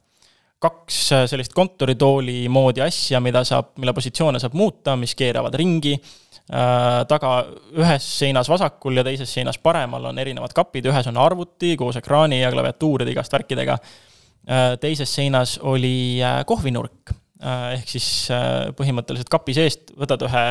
kaks 0.62 0.98
äh, 1.12 1.25
sellist 1.31 1.55
kontoritooli 1.57 2.46
moodi 2.53 2.85
asja, 2.85 3.20
mida 3.25 3.42
saab, 3.46 3.75
mille 3.83 3.94
positsioone 3.96 4.40
saab 4.42 4.55
muuta, 4.59 4.96
mis 5.01 5.16
keeravad 5.18 5.57
ringi 5.59 5.96
äh,. 5.96 7.03
taga 7.11 7.35
ühes 7.79 8.07
seinas 8.18 8.51
vasakul 8.51 9.01
ja 9.01 9.07
teises 9.07 9.33
seinas 9.33 9.59
paremal 9.62 10.11
on 10.12 10.22
erinevad 10.22 10.55
kapid, 10.57 10.87
ühes 10.90 11.11
on 11.11 11.18
arvuti 11.20 11.75
koos 11.81 11.98
ekraani 12.01 12.42
ja 12.42 12.53
klaviatuuride 12.55 13.14
igast 13.14 13.35
värkidega 13.35 13.79
äh,. 13.79 14.79
teises 14.83 15.14
seinas 15.18 15.59
oli 15.62 16.22
äh, 16.22 16.40
kohvinurk 16.46 17.14
Äh, 17.14 17.21
ehk 17.42 17.88
siis 17.90 18.09
äh, 18.31 18.70
põhimõtteliselt 18.78 19.31
kapi 19.33 19.55
seest 19.57 19.94
võtad 19.98 20.22
ühe 20.28 20.46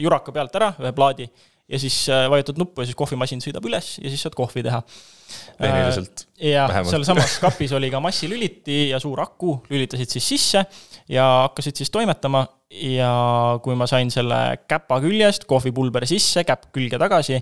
juraka 0.00 0.32
pealt 0.34 0.54
ära, 0.56 0.72
ühe 0.80 0.92
plaadi, 0.96 1.28
ja 1.70 1.78
siis 1.78 1.96
äh, 2.10 2.26
vajutad 2.30 2.58
nuppu 2.58 2.82
ja 2.82 2.88
siis 2.88 2.98
kohvimasin 2.98 3.42
sõidab 3.44 3.66
üles 3.68 3.92
ja 4.00 4.10
siis 4.10 4.22
saad 4.24 4.34
kohvi 4.38 4.64
teha. 4.66 4.80
tehniliselt 5.60 6.24
ja 6.42 6.66
sealsamas 6.88 7.36
kapis 7.42 7.72
oli 7.76 7.90
ka 7.92 8.00
massilüliti 8.02 8.88
ja 8.90 8.98
suur 9.02 9.22
aku, 9.22 9.60
lülitasid 9.70 10.10
siis 10.10 10.26
sisse 10.32 10.64
ja 11.08 11.26
hakkasid 11.46 11.78
siis 11.78 11.92
toimetama. 11.94 12.46
Ja 12.70 13.58
kui 13.64 13.74
ma 13.74 13.88
sain 13.90 14.12
selle 14.14 14.36
käpa 14.70 15.00
küljest, 15.02 15.42
kohvipulber 15.50 16.04
sisse, 16.06 16.44
käpp 16.46 16.68
külge 16.70 17.00
tagasi 17.02 17.40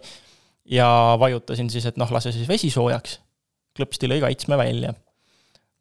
ja 0.72 0.86
vajutasin 1.20 1.68
siis, 1.68 1.84
et 1.90 1.98
noh, 2.00 2.08
lase 2.12 2.32
siis 2.32 2.48
vesi 2.48 2.70
soojaks, 2.72 3.18
klõpsti 3.76 4.08
lõi 4.08 4.22
kaitsme 4.24 4.56
välja. 4.56 4.94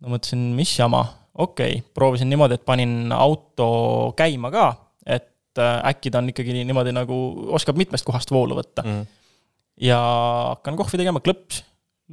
No 0.04 0.12
mõtlesin, 0.12 0.44
mis 0.58 0.74
jama, 0.76 1.06
okei 1.38 1.80
okay., 1.80 1.86
proovisin 1.94 2.30
niimoodi, 2.32 2.58
et 2.58 2.66
panin 2.66 3.12
auto 3.16 3.70
käima 4.18 4.52
ka, 4.54 4.68
et 5.06 5.62
äh, 5.62 5.78
äkki 5.92 6.12
ta 6.12 6.22
on 6.22 6.32
ikkagi 6.34 6.56
niimoodi 6.58 6.94
nagu 6.96 7.18
oskab 7.58 7.80
mitmest 7.80 8.08
kohast 8.08 8.34
voolu 8.34 8.58
võtta 8.60 8.86
mm. 8.86 9.06
ja 9.88 10.00
hakkan 10.56 10.80
kohvi 10.80 11.02
tegema, 11.02 11.24
klõps, 11.24 11.64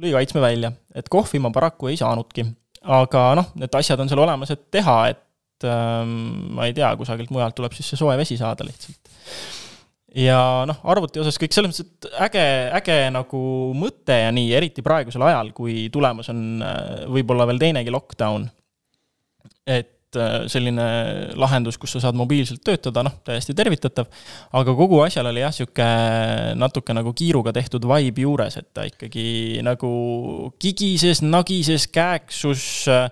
lõi 0.01 0.13
kaitsme 0.15 0.43
välja, 0.43 0.71
et 0.95 1.09
kohvi 1.11 1.41
ma 1.43 1.53
paraku 1.55 1.91
ei 1.91 1.99
saanudki. 1.99 2.47
aga 2.85 3.27
noh, 3.41 3.51
need 3.59 3.81
asjad 3.81 3.99
on 3.99 4.11
seal 4.11 4.23
olemas, 4.23 4.53
et 4.53 4.69
teha, 4.71 4.97
et 5.13 5.67
ähm, 5.69 6.15
ma 6.57 6.69
ei 6.69 6.77
tea, 6.77 6.95
kusagilt 6.99 7.33
mujalt 7.33 7.57
tuleb 7.57 7.73
siis 7.77 7.93
see 7.93 8.01
soe 8.01 8.17
vesi 8.19 8.37
saada 8.37 8.67
lihtsalt 8.67 9.13
ja 10.15 10.39
noh, 10.67 10.79
arvuti 10.87 11.19
osas 11.21 11.37
kõik 11.39 11.55
selles 11.55 11.73
mõttes, 11.73 11.85
et 11.85 12.19
äge, 12.27 12.45
äge 12.79 12.97
nagu 13.13 13.41
mõte 13.77 14.15
ja 14.21 14.31
nii, 14.35 14.53
eriti 14.57 14.83
praegusel 14.85 15.25
ajal, 15.27 15.51
kui 15.55 15.87
tulemas 15.93 16.31
on 16.31 16.63
äh, 16.63 17.03
võib-olla 17.11 17.47
veel 17.49 17.59
teinegi 17.61 17.93
lockdown. 17.93 18.47
Et 19.65 20.17
äh, 20.19 20.45
selline 20.51 20.85
lahendus, 21.41 21.79
kus 21.81 21.95
sa 21.95 22.01
saad 22.03 22.17
mobiilselt 22.17 22.61
töötada, 22.65 23.03
noh, 23.05 23.15
täiesti 23.25 23.55
tervitatav. 23.57 24.07
aga 24.55 24.75
kogu 24.77 25.01
asjal 25.05 25.29
oli 25.31 25.41
jah, 25.41 25.53
sihuke 25.55 25.87
natuke 26.59 26.95
nagu 26.95 27.13
kiiruga 27.17 27.53
tehtud 27.55 27.87
vibe 27.89 28.25
juures, 28.25 28.59
et 28.61 28.69
ta 28.75 28.85
ikkagi 28.87 29.25
nagu 29.65 29.91
kigises, 30.61 31.23
nagises, 31.25 31.87
kääksus. 31.93 32.67
Äh, 32.93 33.09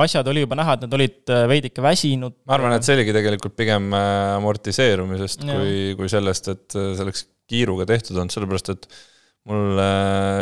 asjad 0.00 0.28
oli 0.32 0.46
juba 0.46 0.56
näha, 0.58 0.78
et 0.78 0.86
nad 0.86 0.96
olid 0.96 1.34
veidike 1.50 1.84
väsinud. 1.84 2.40
ma 2.48 2.56
arvan, 2.56 2.76
et 2.76 2.86
see 2.86 2.96
oligi 2.96 3.14
tegelikult 3.16 3.56
pigem 3.58 3.92
amortiseerumisest 3.94 5.44
ja. 5.44 5.60
kui, 5.60 5.78
kui 5.98 6.12
sellest, 6.12 6.52
et 6.54 6.78
see 6.78 7.06
oleks 7.06 7.26
kiiruga 7.50 7.88
tehtud 7.90 8.16
olnud, 8.16 8.32
sellepärast 8.32 8.76
et 8.76 8.86
mul 9.48 9.80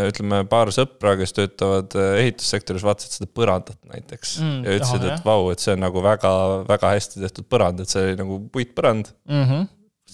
ütleme, 0.09 0.43
paar 0.51 0.73
sõpra, 0.75 1.15
kes 1.21 1.35
töötavad 1.37 1.95
ehitussektoris, 2.19 2.85
vaatasid 2.87 3.19
seda 3.19 3.31
põrandat 3.35 3.79
näiteks 3.87 4.35
mm, 4.43 4.67
ja 4.67 4.77
ütlesid, 4.81 5.07
et 5.07 5.25
vau, 5.27 5.49
et 5.55 5.63
see 5.63 5.77
on 5.77 5.85
nagu 5.87 6.03
väga, 6.05 6.33
väga 6.69 6.93
hästi 6.97 7.23
tehtud 7.23 7.49
põrand, 7.51 7.83
et 7.85 7.93
see 7.93 8.05
oli 8.09 8.19
nagu 8.19 8.41
puitpõrand 8.55 9.13
mm. 9.29 9.45
-hmm. 9.45 9.67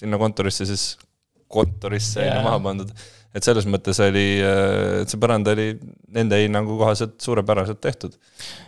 sinna 0.03 0.21
kontorisse 0.21 0.69
siis, 0.69 0.87
kontorisse 1.49 2.25
yeah. 2.25 2.43
maha 2.45 2.61
pandud. 2.61 2.91
et 3.35 3.47
selles 3.47 3.67
mõttes 3.67 3.99
oli, 4.05 4.27
et 5.03 5.11
see 5.11 5.23
põrand 5.23 5.49
oli 5.55 5.73
nende 6.15 6.43
hinnangu 6.43 6.77
kohaselt 6.79 7.17
suurepäraselt 7.25 7.81
tehtud. 7.81 8.19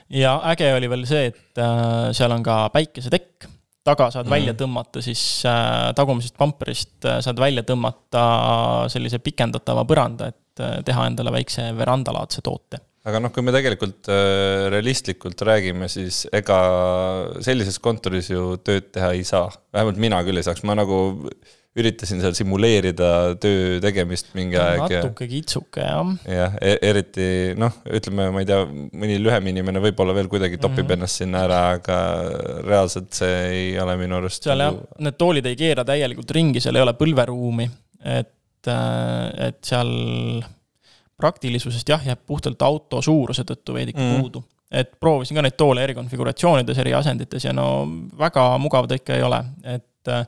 ja 0.08 0.38
äge 0.52 0.72
oli 0.74 0.90
veel 0.90 1.04
see, 1.06 1.26
et 1.34 1.60
äh, 1.60 2.08
seal 2.16 2.32
on 2.32 2.42
ka 2.46 2.64
päikesetekk 2.74 3.50
taga 3.86 4.08
saad 4.14 4.26
mm. 4.26 4.34
välja 4.34 4.56
tõmmata, 4.58 5.02
siis 5.04 5.22
äh, 5.48 5.92
tagumisest 5.96 6.36
pamperist 6.40 7.06
äh, 7.06 7.20
saad 7.24 7.40
välja 7.40 7.64
tõmmata 7.66 8.26
sellise 8.92 9.20
pikendatava 9.22 9.86
põranda, 9.88 10.30
et 10.32 10.62
äh, 10.62 10.78
teha 10.86 11.08
endale 11.10 11.34
väikse 11.34 11.70
verandalaadse 11.78 12.44
toote. 12.46 12.82
aga 13.06 13.20
noh, 13.22 13.32
kui 13.34 13.44
me 13.46 13.54
tegelikult 13.54 14.10
äh, 14.12 14.66
realistlikult 14.74 15.46
räägime, 15.46 15.90
siis 15.92 16.24
ega 16.34 16.58
sellises 17.44 17.78
kontoris 17.82 18.32
ju 18.32 18.56
tööd 18.66 18.90
teha 18.96 19.12
ei 19.14 19.24
saa. 19.26 19.50
vähemalt 19.74 20.02
mina 20.02 20.22
küll 20.26 20.42
ei 20.42 20.46
saaks, 20.46 20.66
ma 20.66 20.78
nagu 20.78 21.00
üritasin 21.76 22.22
seal 22.22 22.34
simuleerida 22.36 23.10
töö 23.40 23.76
tegemist 23.84 24.30
mingi 24.36 24.56
aeg. 24.60 24.82
natuke 24.86 25.28
kitsuke, 25.28 25.84
jah. 25.84 26.12
jah, 26.30 26.56
e-, 26.64 26.78
eriti 26.88 27.28
noh, 27.58 27.74
ütleme, 27.98 28.30
ma 28.32 28.42
ei 28.42 28.48
tea, 28.48 28.62
mõni 28.66 29.18
lühem 29.20 29.50
inimene 29.52 29.82
võib-olla 29.84 30.16
veel 30.16 30.30
kuidagi 30.32 30.56
topib 30.56 30.84
mm 30.84 30.88
-hmm. 30.88 30.96
ennast 30.96 31.22
sinna 31.22 31.44
ära, 31.44 31.60
aga 31.76 31.98
reaalselt 32.64 33.12
see 33.20 33.36
ei 33.50 33.68
ole 33.82 33.98
minu 34.00 34.18
arust. 34.20 34.48
seal 34.48 34.64
jah, 34.64 34.72
nagu- 34.72 35.04
need 35.08 35.20
toolid 35.20 35.52
ei 35.52 35.60
keera 35.60 35.84
täielikult 35.84 36.34
ringi, 36.38 36.64
seal 36.64 36.80
ei 36.80 36.86
ole 36.86 36.96
põlveruumi, 36.96 37.68
et, 38.16 38.72
äh, 38.72 39.48
et 39.48 39.60
seal 39.64 39.92
praktilisusest 41.16 41.88
jah, 41.88 42.02
jääb 42.04 42.24
puhtalt 42.26 42.60
auto 42.62 43.02
suuruse 43.02 43.44
tõttu 43.44 43.76
veidike 43.76 44.00
mm 44.00 44.12
-hmm. 44.12 44.20
puudu 44.20 44.44
et 44.70 44.96
proovisin 45.00 45.36
ka 45.38 45.42
neid 45.42 45.54
toole 45.56 45.82
eri 45.84 45.94
konfiguratsioonides, 45.94 46.78
eri 46.82 46.92
asendites 46.94 47.44
ja 47.44 47.52
no 47.52 47.86
väga 48.18 48.48
mugav 48.58 48.88
ta 48.88 48.98
ikka 48.98 49.14
ei 49.14 49.22
ole, 49.22 49.44
et 49.62 50.10
äh, 50.10 50.26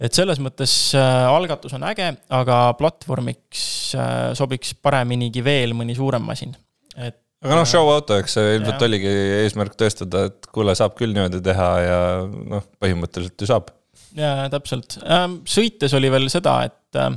et 0.00 0.16
selles 0.16 0.40
mõttes 0.42 0.74
äh, 0.96 1.24
algatus 1.28 1.74
on 1.76 1.84
äge, 1.90 2.08
aga 2.32 2.60
platvormiks 2.78 3.64
äh, 3.98 4.30
sobiks 4.38 4.72
pareminigi 4.80 5.42
veel 5.44 5.74
mõni 5.76 5.96
suurem 5.98 6.24
masin, 6.26 6.54
et 6.96 7.18
aga 7.40 7.56
noh, 7.56 7.66
show 7.68 7.88
auto, 7.88 8.18
eks 8.20 8.36
see 8.36 8.54
ilmselt 8.58 8.86
oligi 8.88 9.10
eesmärk 9.42 9.76
tõestada, 9.80 10.26
et 10.28 10.48
kuule, 10.52 10.74
saab 10.76 10.96
küll 10.98 11.14
niimoodi 11.16 11.42
teha 11.44 11.68
ja 11.84 12.00
noh, 12.26 12.64
põhimõtteliselt 12.82 13.40
ju 13.40 13.48
saab. 13.48 13.70
jaa, 14.16 14.48
täpselt. 14.52 14.98
Ähm, 15.04 15.40
sõites 15.48 15.94
oli 15.96 16.10
veel 16.12 16.28
seda, 16.32 16.58
et 16.68 17.00
äh, 17.00 17.14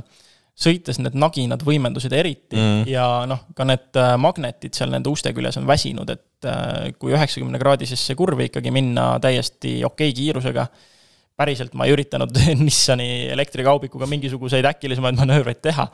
sõites 0.56 1.00
need 1.02 1.16
naginad 1.18 1.64
võimendusid 1.66 2.12
eriti 2.16 2.56
mm. 2.56 2.88
ja 2.88 3.08
noh, 3.28 3.42
ka 3.56 3.66
need 3.68 4.00
magnetid 4.22 4.76
seal 4.76 4.92
nende 4.92 5.10
uste 5.12 5.32
küljes 5.36 5.58
on 5.60 5.66
väsinud, 5.68 6.12
et 6.14 6.48
kui 7.00 7.12
üheksakümne 7.16 7.58
kraadisesse 7.58 8.14
kurvi 8.14 8.46
ikkagi 8.50 8.70
minna 8.72 9.14
täiesti 9.24 9.80
okei 9.82 10.12
okay 10.12 10.16
kiirusega 10.20 10.68
päriselt 11.38 11.74
ma 11.74 11.86
ei 11.88 11.94
üritanud 11.94 12.36
Nissani 12.64 13.28
elektrikaubikuga 13.34 14.08
mingisuguseid 14.10 14.66
äkilisemaid 14.70 15.18
manöövreid 15.18 15.62
teha, 15.64 15.88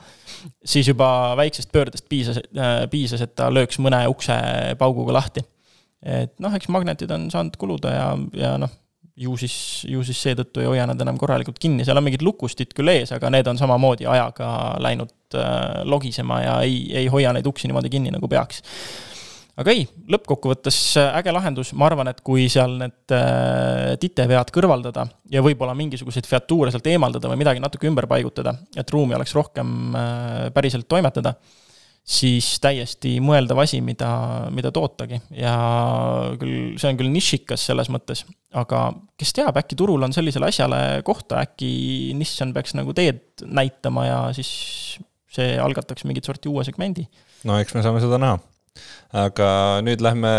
siis 0.65 0.91
juba 0.91 1.07
väiksest 1.39 1.71
pöördest 1.73 2.07
piisas, 2.09 2.41
äh, 2.57 2.83
piisas, 2.91 3.23
et 3.25 3.35
ta 3.35 3.49
lööks 3.53 3.81
mõne 3.81 4.03
ukse 4.11 4.37
pauguga 4.79 5.17
lahti. 5.19 5.45
et 6.01 6.33
noh, 6.41 6.53
eks 6.57 6.69
magnetid 6.73 7.11
on 7.13 7.27
saanud 7.29 7.57
kuluda 7.61 7.91
ja, 7.93 8.05
ja 8.33 8.55
noh, 8.57 8.71
ju 9.21 9.35
siis, 9.37 9.55
ju 9.85 10.01
siis 10.05 10.21
seetõttu 10.23 10.63
ei 10.63 10.69
hoia 10.69 10.87
nad 10.89 11.01
enam 11.03 11.17
korralikult 11.19 11.59
kinni, 11.61 11.85
seal 11.85 11.99
on 11.99 12.05
mingid 12.07 12.23
lukustid 12.25 12.73
küll 12.77 12.89
ees, 12.93 13.11
aga 13.13 13.29
need 13.33 13.49
on 13.51 13.59
samamoodi 13.59 14.07
ajaga 14.09 14.49
läinud 14.81 15.37
äh, 15.37 15.81
logisema 15.85 16.41
ja 16.41 16.57
ei, 16.65 16.83
ei 17.03 17.09
hoia 17.11 17.33
neid 17.35 17.47
uksi 17.49 17.69
niimoodi 17.69 17.91
kinni, 17.93 18.13
nagu 18.13 18.29
peaks 18.31 18.63
aga 19.59 19.73
ei, 19.73 19.85
lõppkokkuvõttes 20.11 20.77
äh, 21.01 21.09
äge 21.19 21.33
lahendus, 21.35 21.73
ma 21.77 21.89
arvan, 21.89 22.09
et 22.11 22.21
kui 22.25 22.47
seal 22.51 22.77
need 22.79 23.15
äh, 23.15 23.95
titevead 24.01 24.53
kõrvaldada 24.53 25.05
ja 25.31 25.43
võib-olla 25.43 25.75
mingisuguseid 25.77 26.29
featuure 26.29 26.71
sealt 26.71 26.87
eemaldada 26.91 27.31
või 27.31 27.41
midagi 27.41 27.63
natuke 27.63 27.89
ümber 27.89 28.07
paigutada, 28.11 28.55
et 28.75 28.93
ruumi 28.93 29.17
oleks 29.17 29.35
rohkem 29.37 29.97
äh, 29.97 30.47
päriselt 30.55 30.87
toimetada, 30.91 31.35
siis 32.01 32.47
täiesti 32.63 33.17
mõeldav 33.23 33.59
asi, 33.61 33.81
mida, 33.85 34.09
mida 34.55 34.71
tootagi. 34.73 35.19
Ja 35.37 35.53
küll, 36.41 36.73
see 36.81 36.89
on 36.89 36.97
küll 36.97 37.11
nišikas 37.13 37.67
selles 37.69 37.91
mõttes, 37.93 38.23
aga 38.57 38.87
kes 39.19 39.35
teab, 39.37 39.59
äkki 39.61 39.77
turul 39.79 40.07
on 40.07 40.15
sellisele 40.15 40.49
asjale 40.49 40.81
kohta, 41.07 41.43
äkki 41.45 42.15
Nissan 42.17 42.55
peaks 42.55 42.73
nagu 42.79 42.95
teed 42.97 43.45
näitama 43.45 44.07
ja 44.07 44.21
siis 44.35 44.51
see 45.31 45.53
algataks 45.61 46.03
mingit 46.07 46.27
sorti 46.27 46.49
uue 46.51 46.65
segmendi. 46.67 47.05
no 47.47 47.59
eks 47.61 47.75
me 47.77 47.83
saame 47.85 48.01
seda 48.03 48.17
näha 48.19 48.39
aga 49.11 49.47
nüüd 49.83 50.01
lähme 50.03 50.31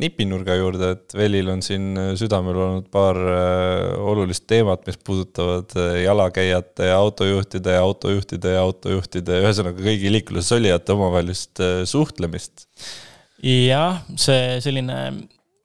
nipinurga 0.00 0.56
juurde, 0.58 0.92
et 0.96 1.14
Velil 1.16 1.48
on 1.52 1.62
siin 1.64 1.94
südamel 2.20 2.58
olnud 2.60 2.88
paar 2.92 3.16
äh, 3.16 3.94
olulist 4.04 4.44
teemat, 4.50 4.84
mis 4.88 4.98
puudutavad 5.00 5.72
äh, 5.80 6.02
jalakäijate 6.04 6.90
ja 6.90 6.98
autojuhtide 7.00 7.78
ja 7.78 7.84
autojuhtide 7.86 8.56
ja 8.56 8.64
autojuhtide, 8.66 9.40
ühesõnaga 9.44 9.86
kõigi 9.86 10.12
liikluses 10.12 10.52
olijate 10.58 10.96
omavahelist 10.96 11.64
äh, 11.64 11.78
suhtlemist. 11.88 12.66
jah, 13.46 14.02
see 14.20 14.60
selline 14.60 15.00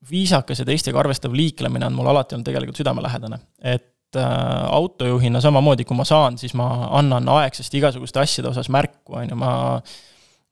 viisakas 0.10 0.62
ja 0.62 0.70
teistega 0.70 1.02
arvestav 1.02 1.36
liiklemine 1.36 1.90
on 1.90 1.98
mul 1.98 2.14
alati 2.14 2.38
olnud 2.38 2.48
tegelikult 2.48 2.80
südamelähedane, 2.80 3.42
et 3.66 3.92
autojuhina 4.16 5.42
samamoodi, 5.44 5.84
kui 5.84 5.98
ma 5.98 6.06
saan, 6.08 6.38
siis 6.40 6.54
ma 6.56 6.70
annan 6.96 7.26
aegsasti 7.34 7.82
igasuguste 7.82 8.22
asjade 8.22 8.48
osas 8.48 8.70
märku, 8.72 9.18
on 9.20 9.28
ju, 9.28 9.36
ma 9.36 9.50
Äh, 9.82 10.05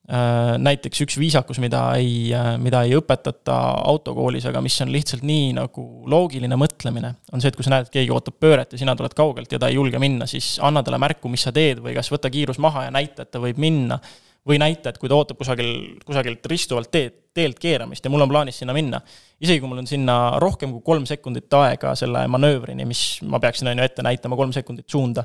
näiteks 0.03 0.99
üks 1.05 1.15
viisakus, 1.15 1.61
mida 1.63 1.85
ei, 1.95 2.27
äh, 2.35 2.57
mida 2.59 2.81
ei 2.83 2.91
õpetata 2.97 3.55
autokoolis, 3.87 4.43
aga 4.49 4.59
mis 4.61 4.75
on 4.83 4.91
lihtsalt 4.91 5.23
nii 5.23 5.53
nagu 5.55 5.85
loogiline 6.11 6.57
mõtlemine, 6.59 7.13
on 7.31 7.39
see, 7.39 7.53
et 7.53 7.55
kui 7.55 7.63
sa 7.63 7.71
näed, 7.71 7.87
et 7.87 7.93
keegi 7.93 8.11
ootab 8.11 8.35
pööret 8.43 8.75
ja 8.75 8.81
sina 8.81 8.97
tuled 8.99 9.15
kaugelt 9.15 9.55
ja 9.55 9.61
ta 9.63 9.71
ei 9.71 9.77
julge 9.79 10.01
minna, 10.03 10.27
siis 10.27 10.57
anna 10.59 10.83
talle 10.83 10.99
märku, 10.99 11.31
mis 11.31 11.47
sa 11.47 11.55
teed 11.55 11.79
või 11.85 11.95
kas 11.95 12.11
võta 12.11 12.33
kiirus 12.33 12.59
maha 12.59 12.89
ja 12.89 12.91
näita, 12.91 13.23
et 13.23 13.31
ta 13.31 13.39
võib 13.43 13.61
minna. 13.63 14.01
või 14.43 14.57
näita, 14.59 14.91
et 14.91 14.97
kui 14.99 15.07
ta 15.07 15.15
ootab 15.15 15.37
kusagil, 15.39 16.01
kusagilt 16.03 16.45
ristuvalt 16.51 16.89
teed, 16.91 17.13
teelt 17.31 17.55
keeramist 17.63 18.03
ja 18.03 18.11
mul 18.11 18.25
on 18.25 18.27
plaanis 18.27 18.57
sinna 18.59 18.73
minna, 18.75 18.99
isegi 19.39 19.61
kui 19.63 19.69
mul 19.71 19.79
on 19.79 19.87
sinna 19.87 20.35
rohkem 20.43 20.73
kui 20.73 20.83
kolm 20.83 21.05
sekundit 21.07 21.47
aega 21.55 21.95
selle 21.95 22.25
manöövrini, 22.27 22.83
mis 22.83 23.21
ma 23.23 23.39
peaksin, 23.39 23.71
on 23.71 23.79
ju, 23.79 23.85
ette 23.87 24.03
näitama 24.03 24.35
kolm 24.35 24.51
sekundit 24.51 24.89
suunda, 24.91 25.23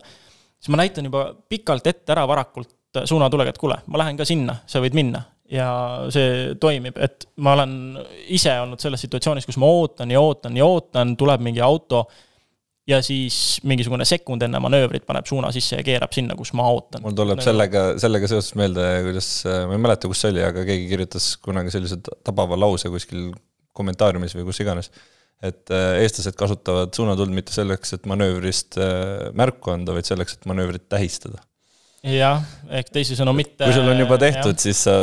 siis 0.54 0.70
ma 0.70 0.78
näitan 0.78 1.10
juba 1.10 1.32
pikalt 1.50 1.90
ette 1.90 2.14
ära 2.14 2.28
varakult 2.30 2.77
suunatulega, 3.04 3.52
et 3.52 3.58
kuule, 3.60 3.80
ma 3.86 4.00
lähen 4.00 4.18
ka 4.18 4.26
sinna, 4.28 4.58
sa 4.66 4.82
võid 4.84 4.96
minna. 4.98 5.24
ja 5.48 5.68
see 6.12 6.54
toimib, 6.60 6.98
et 7.00 7.24
ma 7.40 7.54
olen 7.56 7.70
ise 8.36 8.52
olnud 8.60 8.82
selles 8.82 9.00
situatsioonis, 9.06 9.46
kus 9.48 9.56
ma 9.56 9.68
ootan 9.72 10.10
ja 10.12 10.20
ootan 10.20 10.56
ja 10.56 10.66
ootan, 10.68 11.14
tuleb 11.16 11.40
mingi 11.40 11.62
auto 11.64 12.02
ja 12.88 12.98
siis 13.04 13.58
mingisugune 13.68 14.04
sekund 14.08 14.44
enne 14.44 14.60
manöövrit 14.60 15.06
paneb 15.08 15.24
suuna 15.28 15.48
sisse 15.52 15.80
ja 15.80 15.86
keerab 15.86 16.12
sinna, 16.12 16.36
kus 16.36 16.52
ma 16.56 16.68
ootan. 16.68 17.00
mul 17.04 17.16
tuleb 17.16 17.40
sellega, 17.44 17.84
sellega 18.00 18.28
seoses 18.28 18.52
meelde, 18.60 18.86
kuidas, 19.08 19.30
ma 19.48 19.76
ei 19.76 19.84
mäleta, 19.88 20.10
kus 20.10 20.24
see 20.24 20.34
oli, 20.34 20.44
aga 20.44 20.64
keegi 20.68 20.88
kirjutas 20.92 21.30
kunagi 21.44 21.72
sellise 21.72 22.00
tabava 22.04 22.58
lause 22.60 22.92
kuskil 22.92 23.30
kommentaariumis 23.76 24.36
või 24.36 24.48
kus 24.48 24.60
iganes. 24.64 24.92
et 25.40 25.70
äh, 25.70 26.00
eestlased 26.02 26.36
kasutavad 26.36 26.92
suunatuld 26.96 27.32
mitte 27.32 27.56
selleks, 27.56 27.92
et 27.94 28.08
manöövrist 28.10 28.76
äh, 28.82 29.28
märku 29.38 29.72
anda, 29.72 29.96
vaid 29.96 30.08
selleks, 30.08 30.36
et 30.36 30.48
manöövrit 30.50 30.88
tähistada 30.90 31.40
jah, 32.04 32.44
ehk 32.80 32.92
teisisõnu 32.94 33.34
mitte. 33.36 33.64
kui 33.64 33.74
sul 33.74 33.90
on 33.90 34.02
juba 34.02 34.18
tehtud, 34.22 34.58
siis 34.62 34.84
sa 34.86 34.94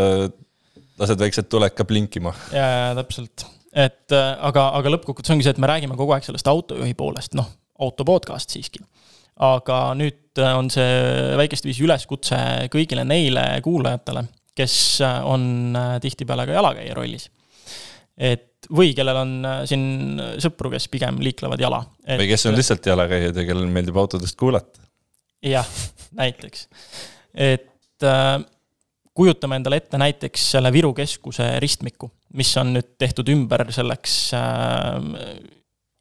lased 1.01 1.19
väiksed 1.19 1.49
tuled 1.51 1.75
ka 1.75 1.87
blinkima. 1.87 2.33
ja, 2.55 2.65
ja 2.89 2.95
täpselt, 2.99 3.47
et 3.75 4.15
aga, 4.15 4.69
aga 4.79 4.95
lõppkokkuvõttes 4.95 5.35
ongi 5.35 5.47
see, 5.47 5.55
et 5.55 5.61
me 5.61 5.71
räägime 5.71 5.97
kogu 5.99 6.15
aeg 6.15 6.27
sellest 6.27 6.47
autojuhi 6.51 6.95
poolest, 6.97 7.35
noh, 7.37 7.49
auto 7.83 8.07
podcast 8.07 8.55
siiski. 8.55 8.83
aga 9.45 9.79
nüüd 9.99 10.39
on 10.55 10.71
see 10.71 11.35
väikest 11.39 11.67
viisi 11.67 11.83
üleskutse 11.83 12.37
kõigile 12.71 13.03
neile 13.07 13.47
kuulajatele, 13.63 14.27
kes 14.55 14.75
on 15.03 15.75
tihtipeale 16.03 16.47
ka 16.47 16.59
jalakäija 16.59 16.95
rollis. 16.95 17.29
et 18.15 18.51
või 18.71 18.93
kellel 18.97 19.19
on 19.19 19.33
äh, 19.45 19.61
siin 19.69 20.21
sõpru, 20.41 20.71
kes 20.73 20.87
pigem 20.91 21.19
liiklevad 21.23 21.61
jala. 21.61 21.83
või 22.07 22.29
kes 22.29 22.47
on 22.49 22.57
lihtsalt 22.57 22.87
jalakäijad 22.89 23.37
ja 23.37 23.45
kellel 23.47 23.69
meeldib 23.71 23.97
autodest 23.99 24.37
kuulata. 24.39 24.84
Jah, 25.45 25.67
näiteks, 26.17 26.67
et 27.33 28.05
äh, 28.05 28.37
kujutame 29.15 29.59
endale 29.59 29.79
ette 29.81 29.99
näiteks 30.01 30.51
selle 30.55 30.71
Viru 30.75 30.93
keskuse 30.97 31.55
ristmiku, 31.63 32.09
mis 32.35 32.51
on 32.61 32.73
nüüd 32.75 32.95
tehtud 33.01 33.29
ümber 33.31 33.65
selleks 33.75 34.17
äh, 34.37 34.99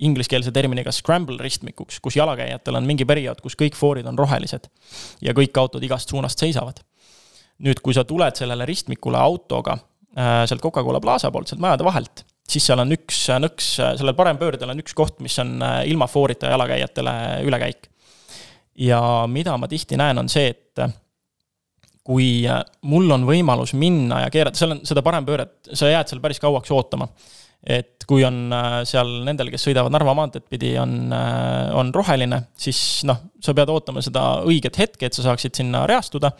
ingliskeelse 0.04 0.52
terminiga 0.52 0.92
scramble 0.92 1.38
ristmikuks, 1.42 2.00
kus 2.02 2.18
jalakäijatel 2.18 2.80
on 2.80 2.88
mingi 2.88 3.06
periood, 3.08 3.40
kus 3.44 3.56
kõik 3.58 3.78
foorid 3.78 4.08
on 4.10 4.18
rohelised 4.18 4.68
ja 5.22 5.34
kõik 5.36 5.56
autod 5.60 5.84
igast 5.86 6.10
suunast 6.10 6.42
seisavad. 6.42 6.82
nüüd, 7.64 7.78
kui 7.80 7.94
sa 7.94 8.02
tuled 8.04 8.34
sellele 8.34 8.66
ristmikule 8.66 9.18
autoga 9.18 9.78
äh, 9.78 10.42
sealt 10.48 10.62
Coca-Cola 10.62 11.00
Plaza 11.00 11.30
poolt, 11.30 11.48
sealt 11.48 11.62
majade 11.62 11.86
vahelt 11.86 12.24
siis 12.48 12.66
seal 12.68 12.82
on 12.82 12.92
üks 12.94 13.24
nõks, 13.40 13.70
sellel 13.80 14.16
parempöördel 14.16 14.72
on 14.74 14.82
üks 14.82 14.94
koht, 14.96 15.18
mis 15.24 15.36
on 15.42 15.56
äh, 15.64 15.80
ilma 15.90 16.08
foorita 16.10 16.52
jalakäijatele 16.52 17.14
ülekäik. 17.48 17.88
Ja 18.80 19.00
mida 19.30 19.56
ma 19.60 19.68
tihti 19.70 19.98
näen, 20.00 20.18
on 20.18 20.28
see, 20.30 20.50
et 20.54 20.82
äh, 20.82 20.92
kui 22.04 22.44
äh, 22.48 22.60
mul 22.90 23.10
on 23.14 23.26
võimalus 23.28 23.74
minna 23.78 24.24
ja 24.24 24.32
keerata, 24.32 24.60
seal 24.60 24.76
on 24.76 24.84
seda 24.86 25.04
parempööret, 25.06 25.56
sa 25.72 25.92
jääd 25.92 26.10
seal 26.10 26.22
päris 26.24 26.42
kauaks 26.42 26.72
ootama. 26.74 27.08
et 27.64 28.04
kui 28.04 28.20
on 28.28 28.52
seal 28.84 29.22
nendel, 29.24 29.48
kes 29.48 29.62
sõidavad 29.64 29.92
Narva 29.94 30.12
maanteed 30.12 30.44
pidi, 30.52 30.74
on, 30.76 31.08
on 31.72 31.92
roheline, 31.96 32.42
siis 32.60 33.00
noh, 33.08 33.22
sa 33.40 33.54
pead 33.56 33.70
ootama 33.72 34.02
seda 34.04 34.42
õiget 34.44 34.76
hetke, 34.76 35.08
et 35.08 35.16
sa 35.16 35.24
saaksid 35.24 35.56
sinna 35.56 35.86
reastuda 35.88 36.34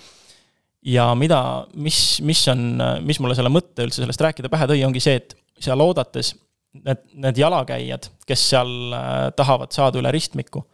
ja 0.85 1.07
mida, 1.17 1.41
mis, 1.81 2.21
mis 2.21 2.43
on, 2.53 2.77
mis 3.09 3.21
mulle 3.25 3.37
selle 3.39 3.53
mõtte 3.53 3.87
üldse 3.87 4.03
sellest 4.03 4.21
rääkida 4.21 4.53
pähe 4.53 4.69
tõi, 4.69 4.83
ongi 4.85 5.01
see, 5.01 5.17
et 5.23 5.33
seal 5.65 5.81
oodates 5.81 6.35
need, 6.83 7.03
need 7.25 7.39
jalakäijad, 7.39 8.09
kes 8.29 8.49
seal 8.53 8.73
äh, 8.95 9.13
tahavad 9.37 9.75
saada 9.75 10.01
üle 10.01 10.13
ristmiku, 10.15 10.65